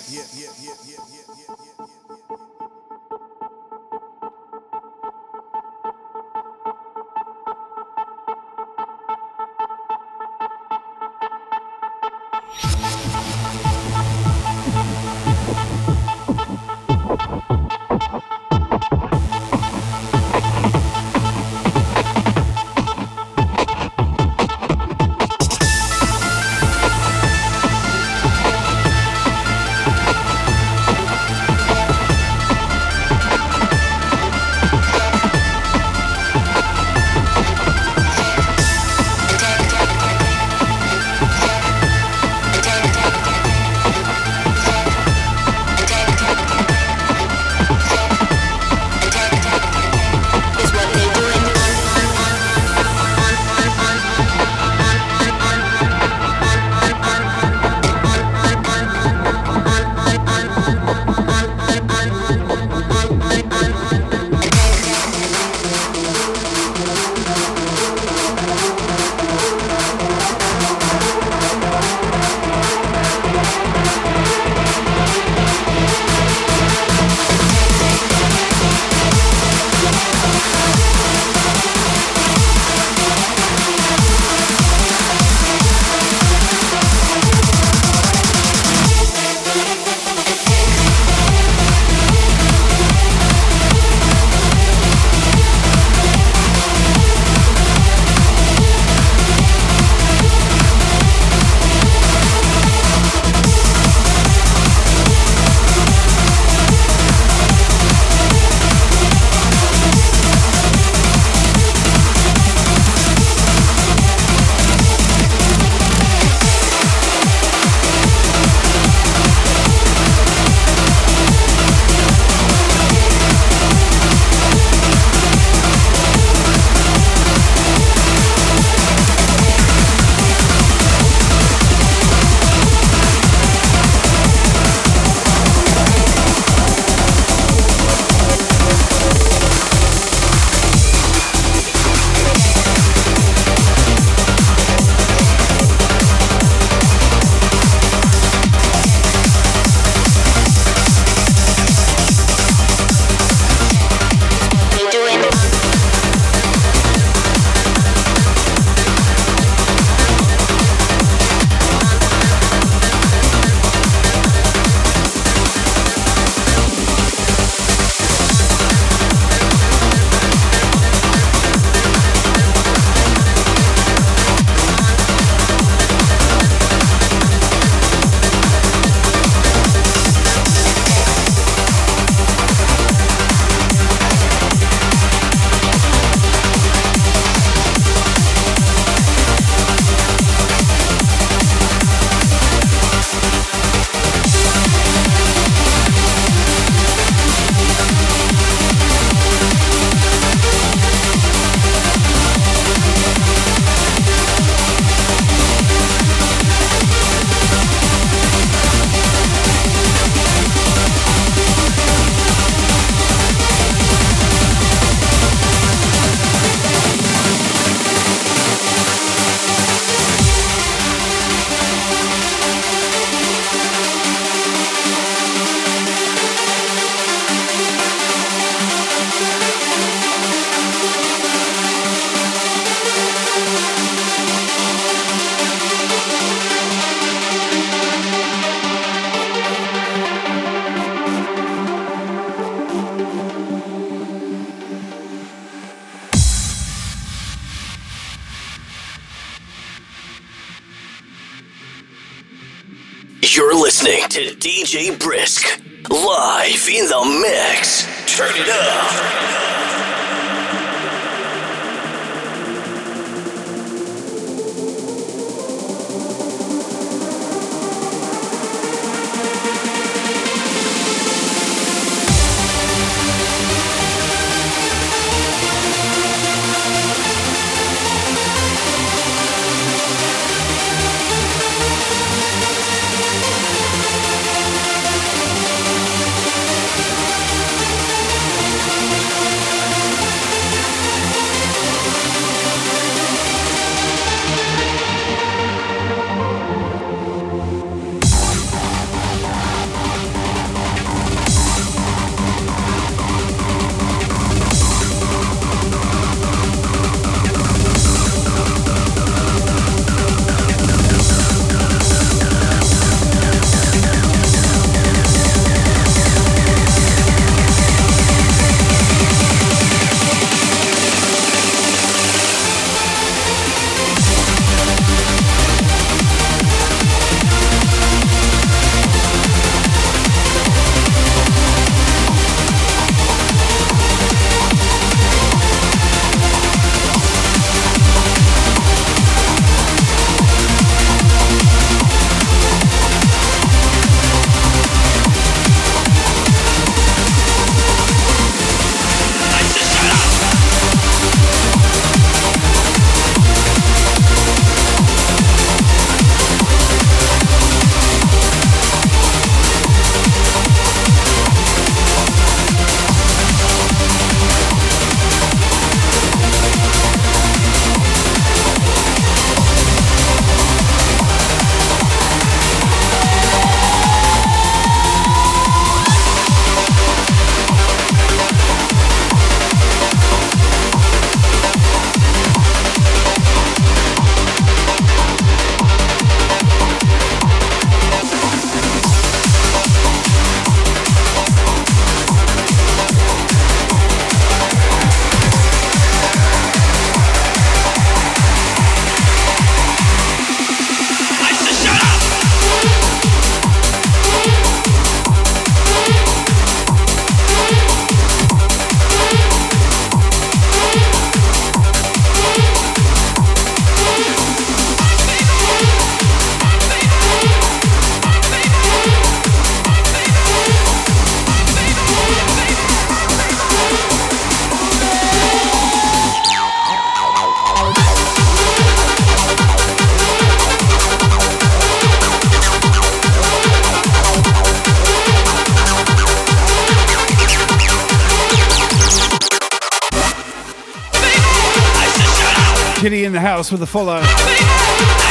[443.51, 444.01] With a follow.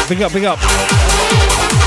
[0.08, 1.81] Big up, big up.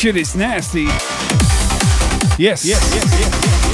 [0.00, 0.84] Shit is nasty.
[2.38, 2.64] Yes.
[2.64, 3.20] Yes, yes, yes.
[3.20, 3.69] yes.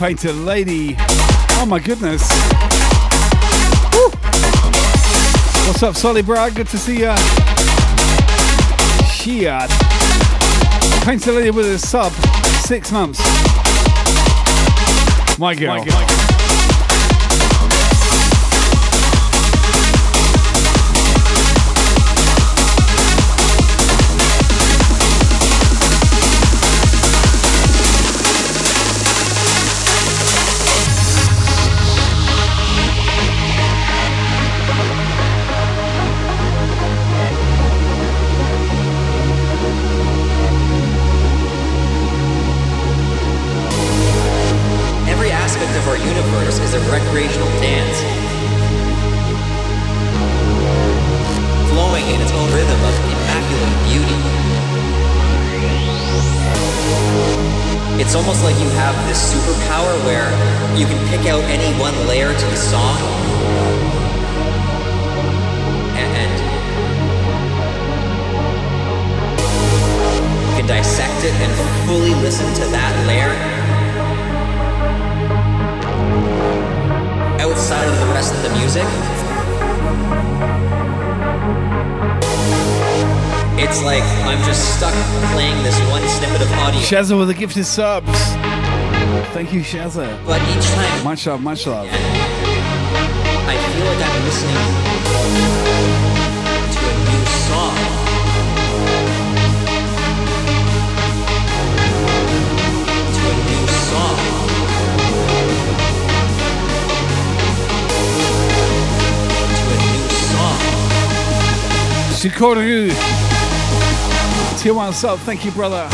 [0.00, 0.96] Painted Lady.
[0.98, 2.22] Oh my goodness.
[3.92, 4.08] Woo.
[5.66, 6.54] What's up, Solly Brad?
[6.54, 7.14] Good to see ya.
[9.12, 9.70] Shit.
[11.04, 12.12] Painted Lady with a sub.
[12.64, 13.20] Six months.
[15.38, 15.76] My girl.
[15.76, 16.19] My girl.
[86.90, 88.10] Shazza with the gifted subs.
[89.32, 90.18] Thank you, Shazza.
[90.26, 91.86] But each time Much love, much love.
[91.88, 94.56] I feel like I'm listening
[96.74, 97.76] to a new song.
[103.14, 104.18] To a new song.
[109.14, 110.58] To a new song.
[112.18, 112.90] Shikoru.
[114.58, 115.20] Tijuana sub.
[115.20, 115.88] Thank you, brother.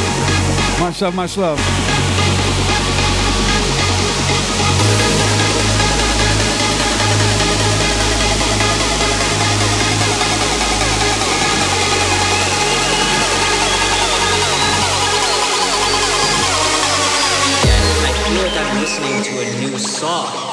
[0.78, 1.58] Much love, much love.
[18.86, 20.45] Listening to a new song.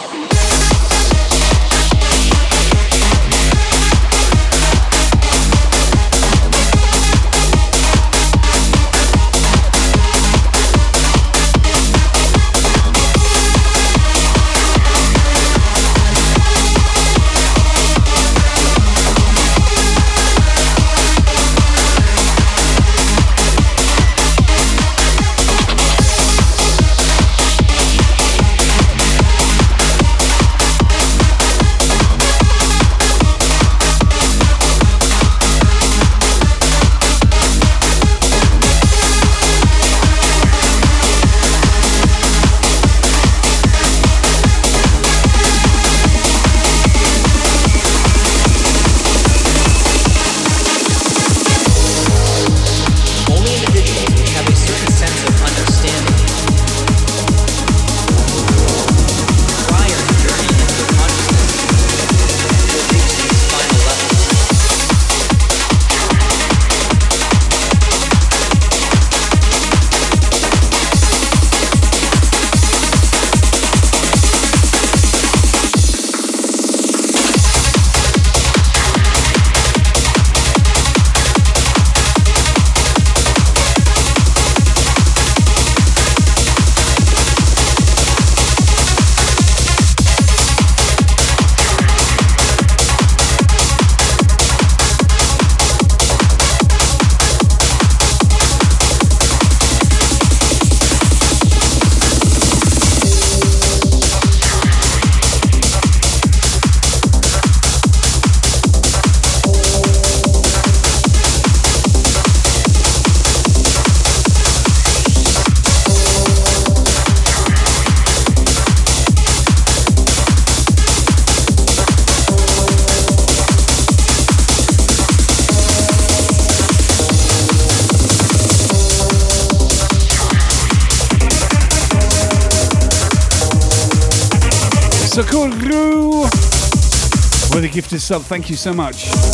[137.74, 138.22] Gifted sub.
[138.22, 139.32] Thank you so much.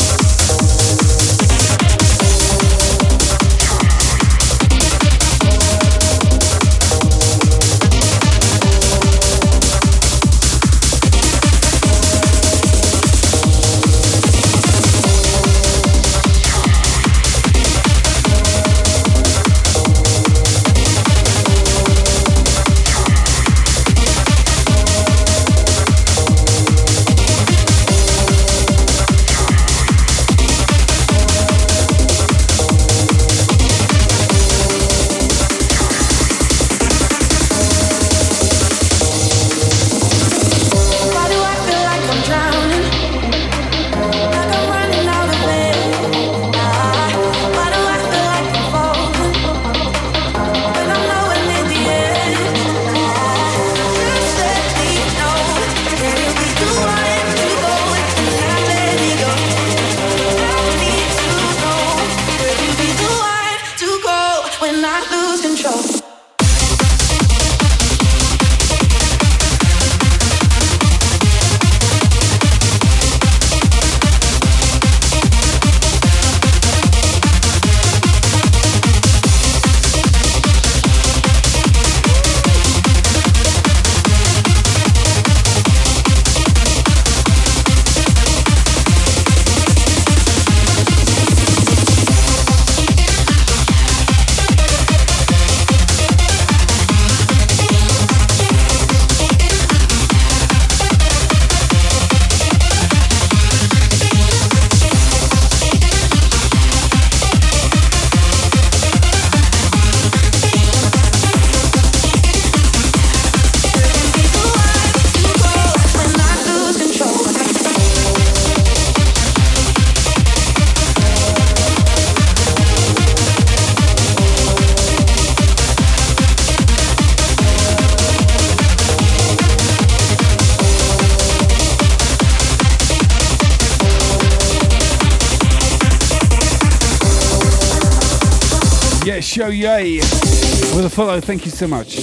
[140.99, 141.21] Follow.
[141.21, 142.01] Thank you so much.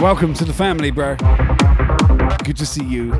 [0.00, 1.14] Welcome to the family, bro.
[2.42, 3.14] Good to see you.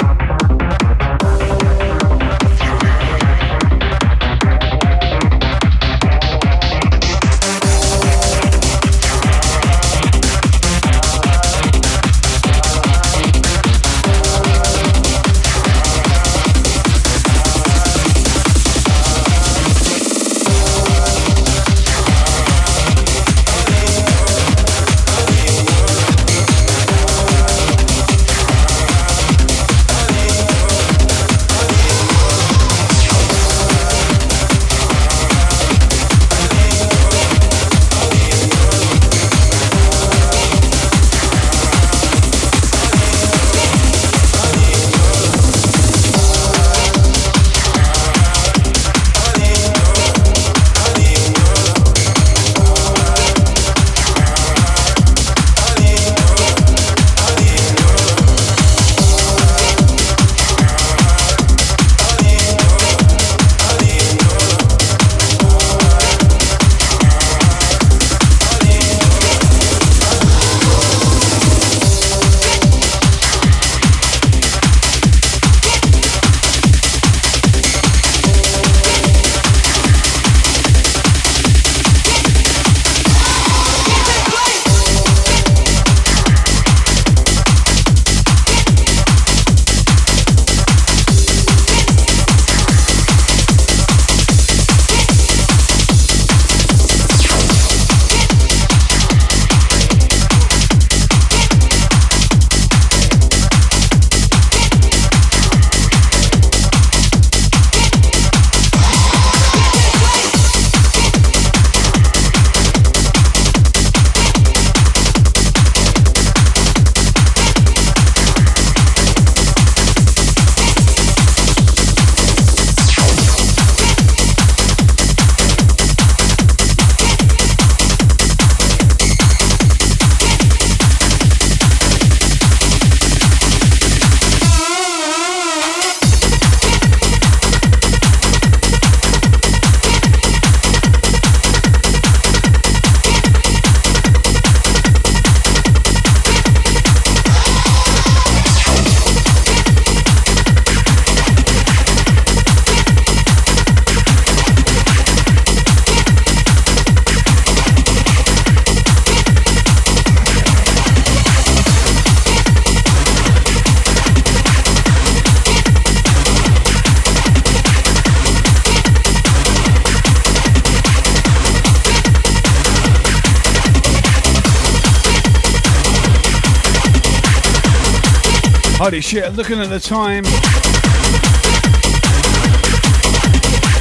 [178.94, 180.23] Holy shit, looking at the time.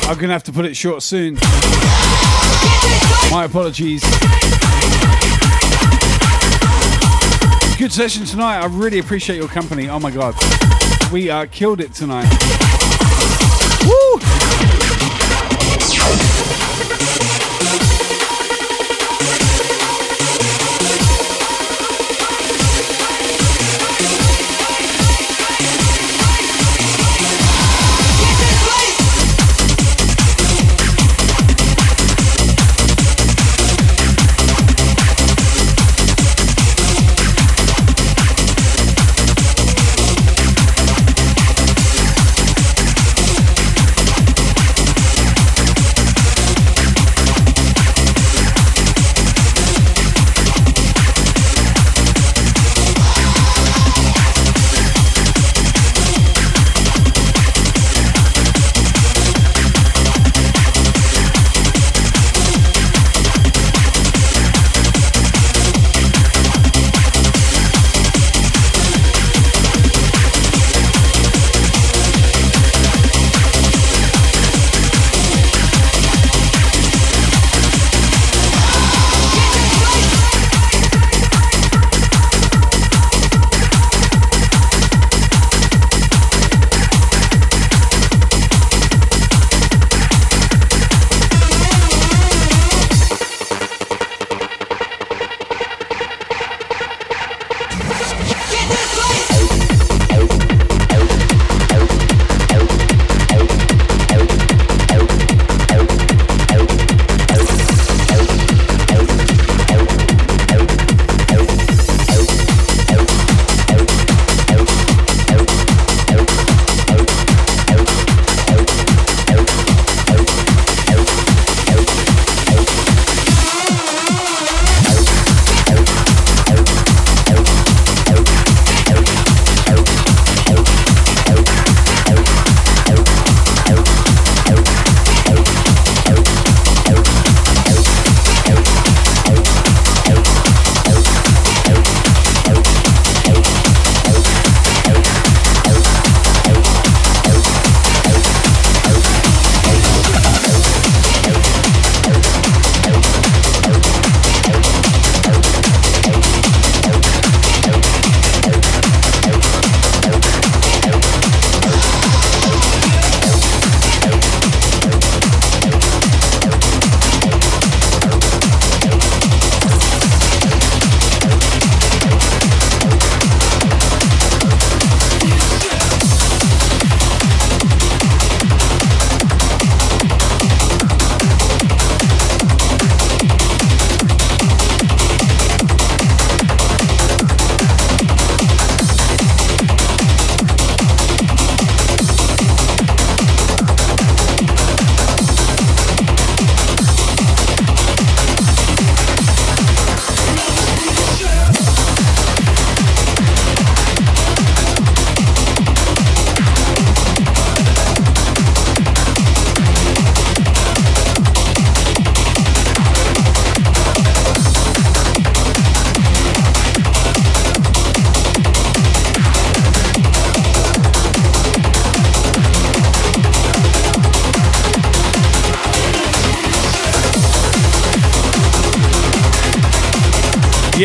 [0.09, 1.35] I'm gonna have to put it short soon.
[3.29, 4.01] My apologies.
[7.77, 8.61] Good session tonight.
[8.61, 9.87] I really appreciate your company.
[9.87, 10.33] Oh my god.
[11.11, 12.62] We uh, killed it tonight.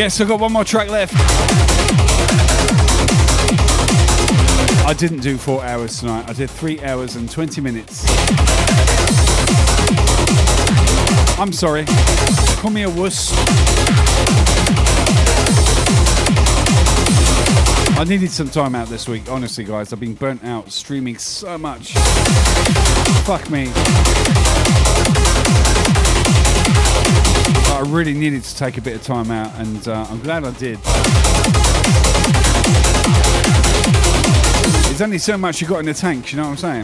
[0.09, 1.13] Yes, I've got one more track left.
[4.87, 6.27] I didn't do four hours tonight.
[6.27, 8.05] I did three hours and 20 minutes.
[11.37, 11.85] I'm sorry.
[12.57, 13.31] Call me a wuss.
[17.95, 19.93] I needed some time out this week, honestly, guys.
[19.93, 21.93] I've been burnt out streaming so much.
[23.27, 23.71] Fuck me.
[27.79, 30.51] I really needed to take a bit of time out, and uh, I'm glad I
[30.51, 30.77] did.
[34.83, 36.83] There's only so much you got in the tank, you know what I'm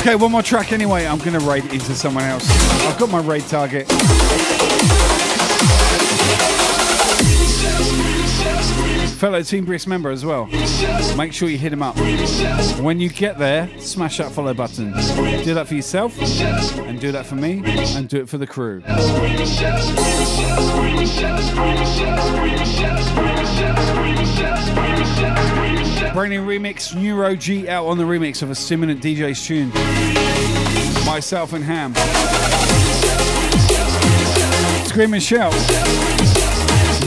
[0.00, 1.06] Okay, one more track anyway.
[1.06, 2.46] I'm gonna raid into someone else.
[2.84, 3.86] I've got my raid target.
[9.16, 10.44] Fellow Team Brisk member as well.
[11.16, 11.96] Make sure you hit him up.
[12.78, 14.92] When you get there, smash that follow button.
[15.42, 17.62] Do that for yourself, and do that for me,
[17.96, 18.80] and do it for the crew.
[26.12, 29.70] Brand new remix, Neuro G out on the remix of a Stimulant DJ's tune.
[31.06, 31.94] Myself and Ham.
[34.86, 36.15] Scream and shout.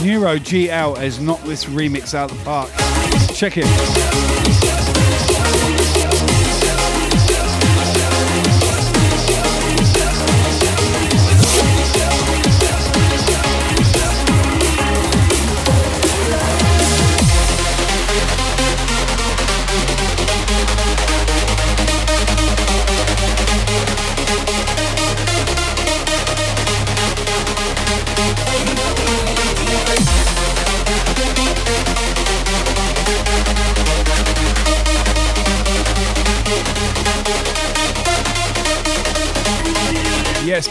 [0.04, 2.70] Neuro G out has knocked this remix out of the park.
[3.34, 4.69] Check it.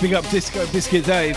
[0.01, 1.35] Big up Disco Biscuit Dave.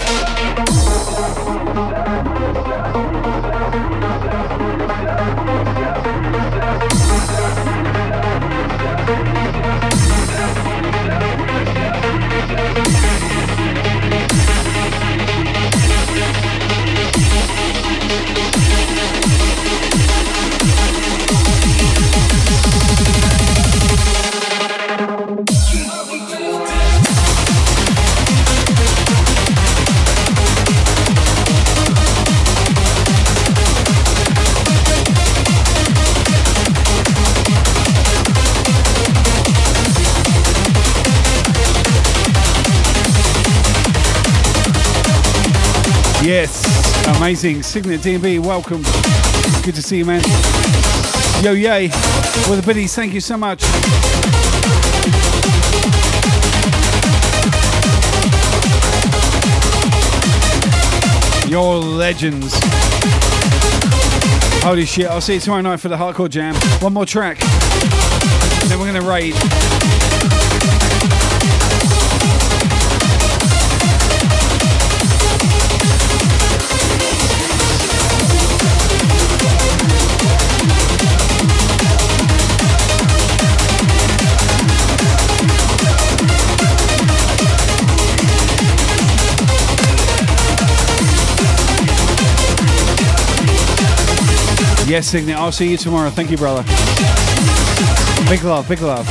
[46.22, 46.64] Yes,
[47.16, 47.64] amazing.
[47.64, 48.82] Signet DB, welcome.
[49.64, 50.22] Good to see you, man.
[51.42, 51.88] Yo, yay.
[52.46, 53.64] Well, the biddies, thank you so much.
[61.50, 62.54] You're legends.
[64.62, 66.54] Holy shit, I'll see you tomorrow night for the hardcore jam.
[66.80, 67.40] One more track.
[68.68, 69.34] Then we're gonna raid.
[94.92, 95.36] Yes, Signet.
[95.36, 96.10] I'll see you tomorrow.
[96.10, 96.62] Thank you, brother.
[98.28, 99.06] Big love, big love.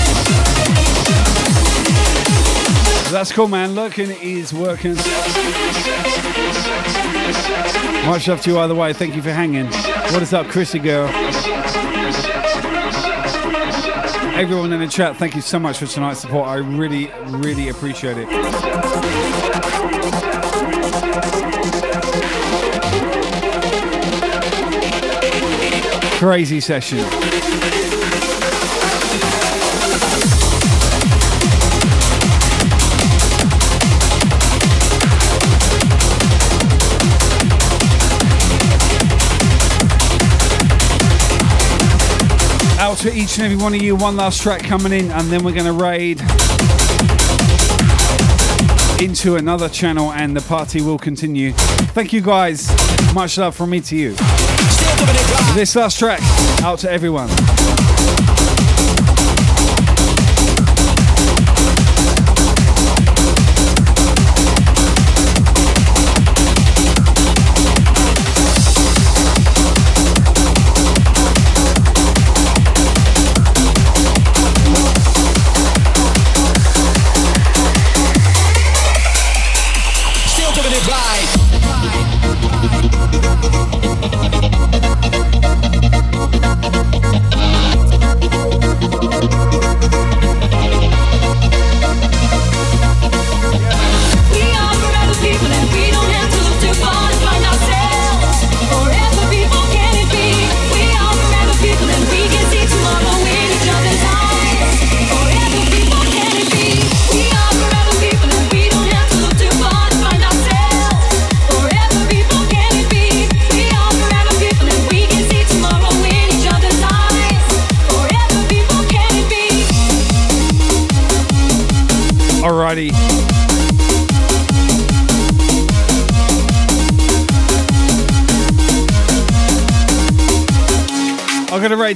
[3.11, 3.73] That's cool, man.
[3.73, 4.93] Lurking is working.
[8.05, 8.93] Much love to you either way.
[8.93, 9.65] Thank you for hanging.
[10.13, 11.07] What is up, Chrissy girl?
[14.35, 16.47] Everyone in the chat, thank you so much for tonight's support.
[16.47, 19.40] I really, really appreciate it.
[26.21, 26.99] Crazy session.
[42.77, 45.43] Out to each and every one of you, one last track coming in, and then
[45.43, 46.21] we're going to raid
[49.01, 51.53] into another channel, and the party will continue.
[51.53, 52.69] Thank you guys.
[53.15, 54.15] Much love from me to you.
[55.55, 56.21] This last track,
[56.63, 57.29] out to everyone.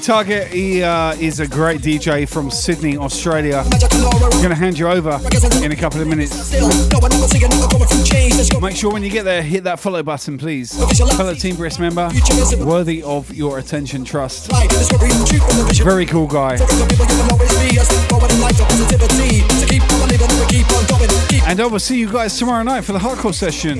[0.05, 0.49] Target.
[0.49, 3.63] He uh, is a great DJ from Sydney, Australia.
[3.65, 5.19] I'm gonna hand you over
[5.65, 6.51] in a couple of minutes.
[8.61, 10.77] Make sure when you get there, hit that follow button, please.
[11.17, 12.11] Fellow Team Brisk member,
[12.59, 14.51] worthy of your attention, trust.
[15.81, 16.53] Very cool guy.
[21.47, 23.79] And I will see you guys tomorrow night for the hardcore session.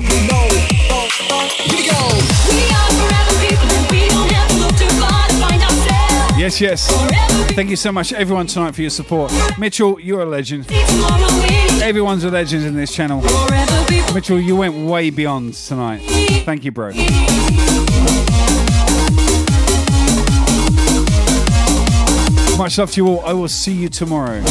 [6.36, 6.86] Yes, yes.
[7.54, 9.32] Thank you so much, everyone, tonight for your support.
[9.58, 10.66] Mitchell, you're a legend.
[11.82, 13.22] Everyone's a legend in this channel.
[14.12, 16.02] Mitchell, you went way beyond tonight.
[16.44, 16.92] Thank you, bro.
[22.58, 23.20] Much love to you all.
[23.24, 24.42] I will see you tomorrow.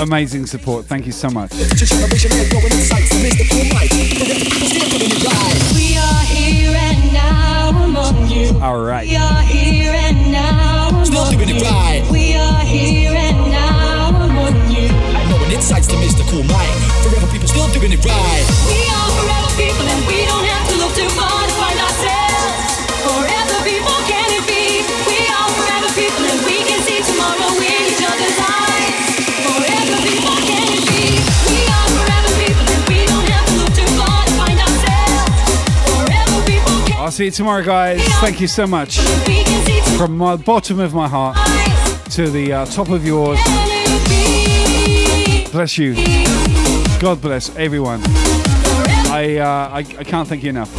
[0.00, 0.84] Amazing support.
[0.86, 1.52] Thank you so much.
[1.52, 6.24] Future generation is growing insights The mystical might People still doing it right We are
[6.26, 8.58] here and now among you.
[8.60, 9.08] All right.
[9.08, 11.68] We are here and now among Still doing it you.
[11.70, 12.02] right.
[12.10, 14.88] We are here and now among you.
[15.30, 19.86] Knowing insights the mystical might Forever people still doing it right We are forever people
[19.86, 20.41] and we don't
[37.12, 38.02] see you tomorrow, guys.
[38.20, 38.98] Thank you so much.
[39.98, 41.36] From my bottom of my heart
[42.12, 43.38] to the uh, top of yours.
[45.52, 45.94] Bless you.
[46.98, 48.00] God bless everyone.
[49.10, 50.70] I, uh, I I can't thank you enough.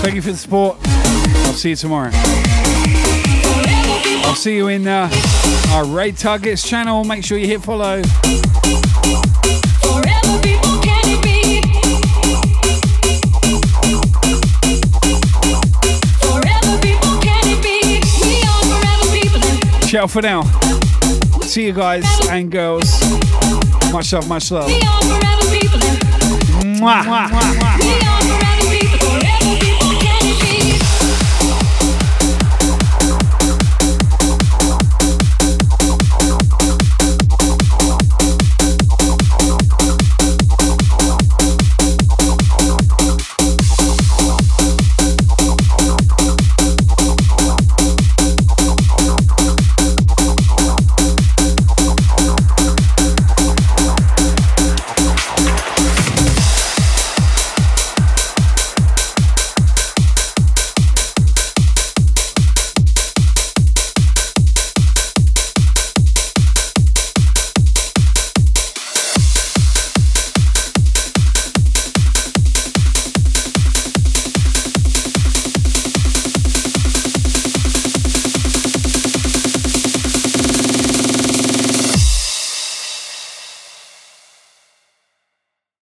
[0.00, 0.78] Thank you for the support.
[0.86, 2.10] I'll see you tomorrow.
[4.24, 5.10] I'll see you in uh,
[5.72, 7.04] our Raid Targets channel.
[7.04, 8.00] Make sure you hit follow.
[19.92, 20.42] Ciao for now.
[21.42, 22.98] See you guys and girls.
[23.92, 24.66] Much love, much love.
[24.68, 28.12] we are forever people and Mwah.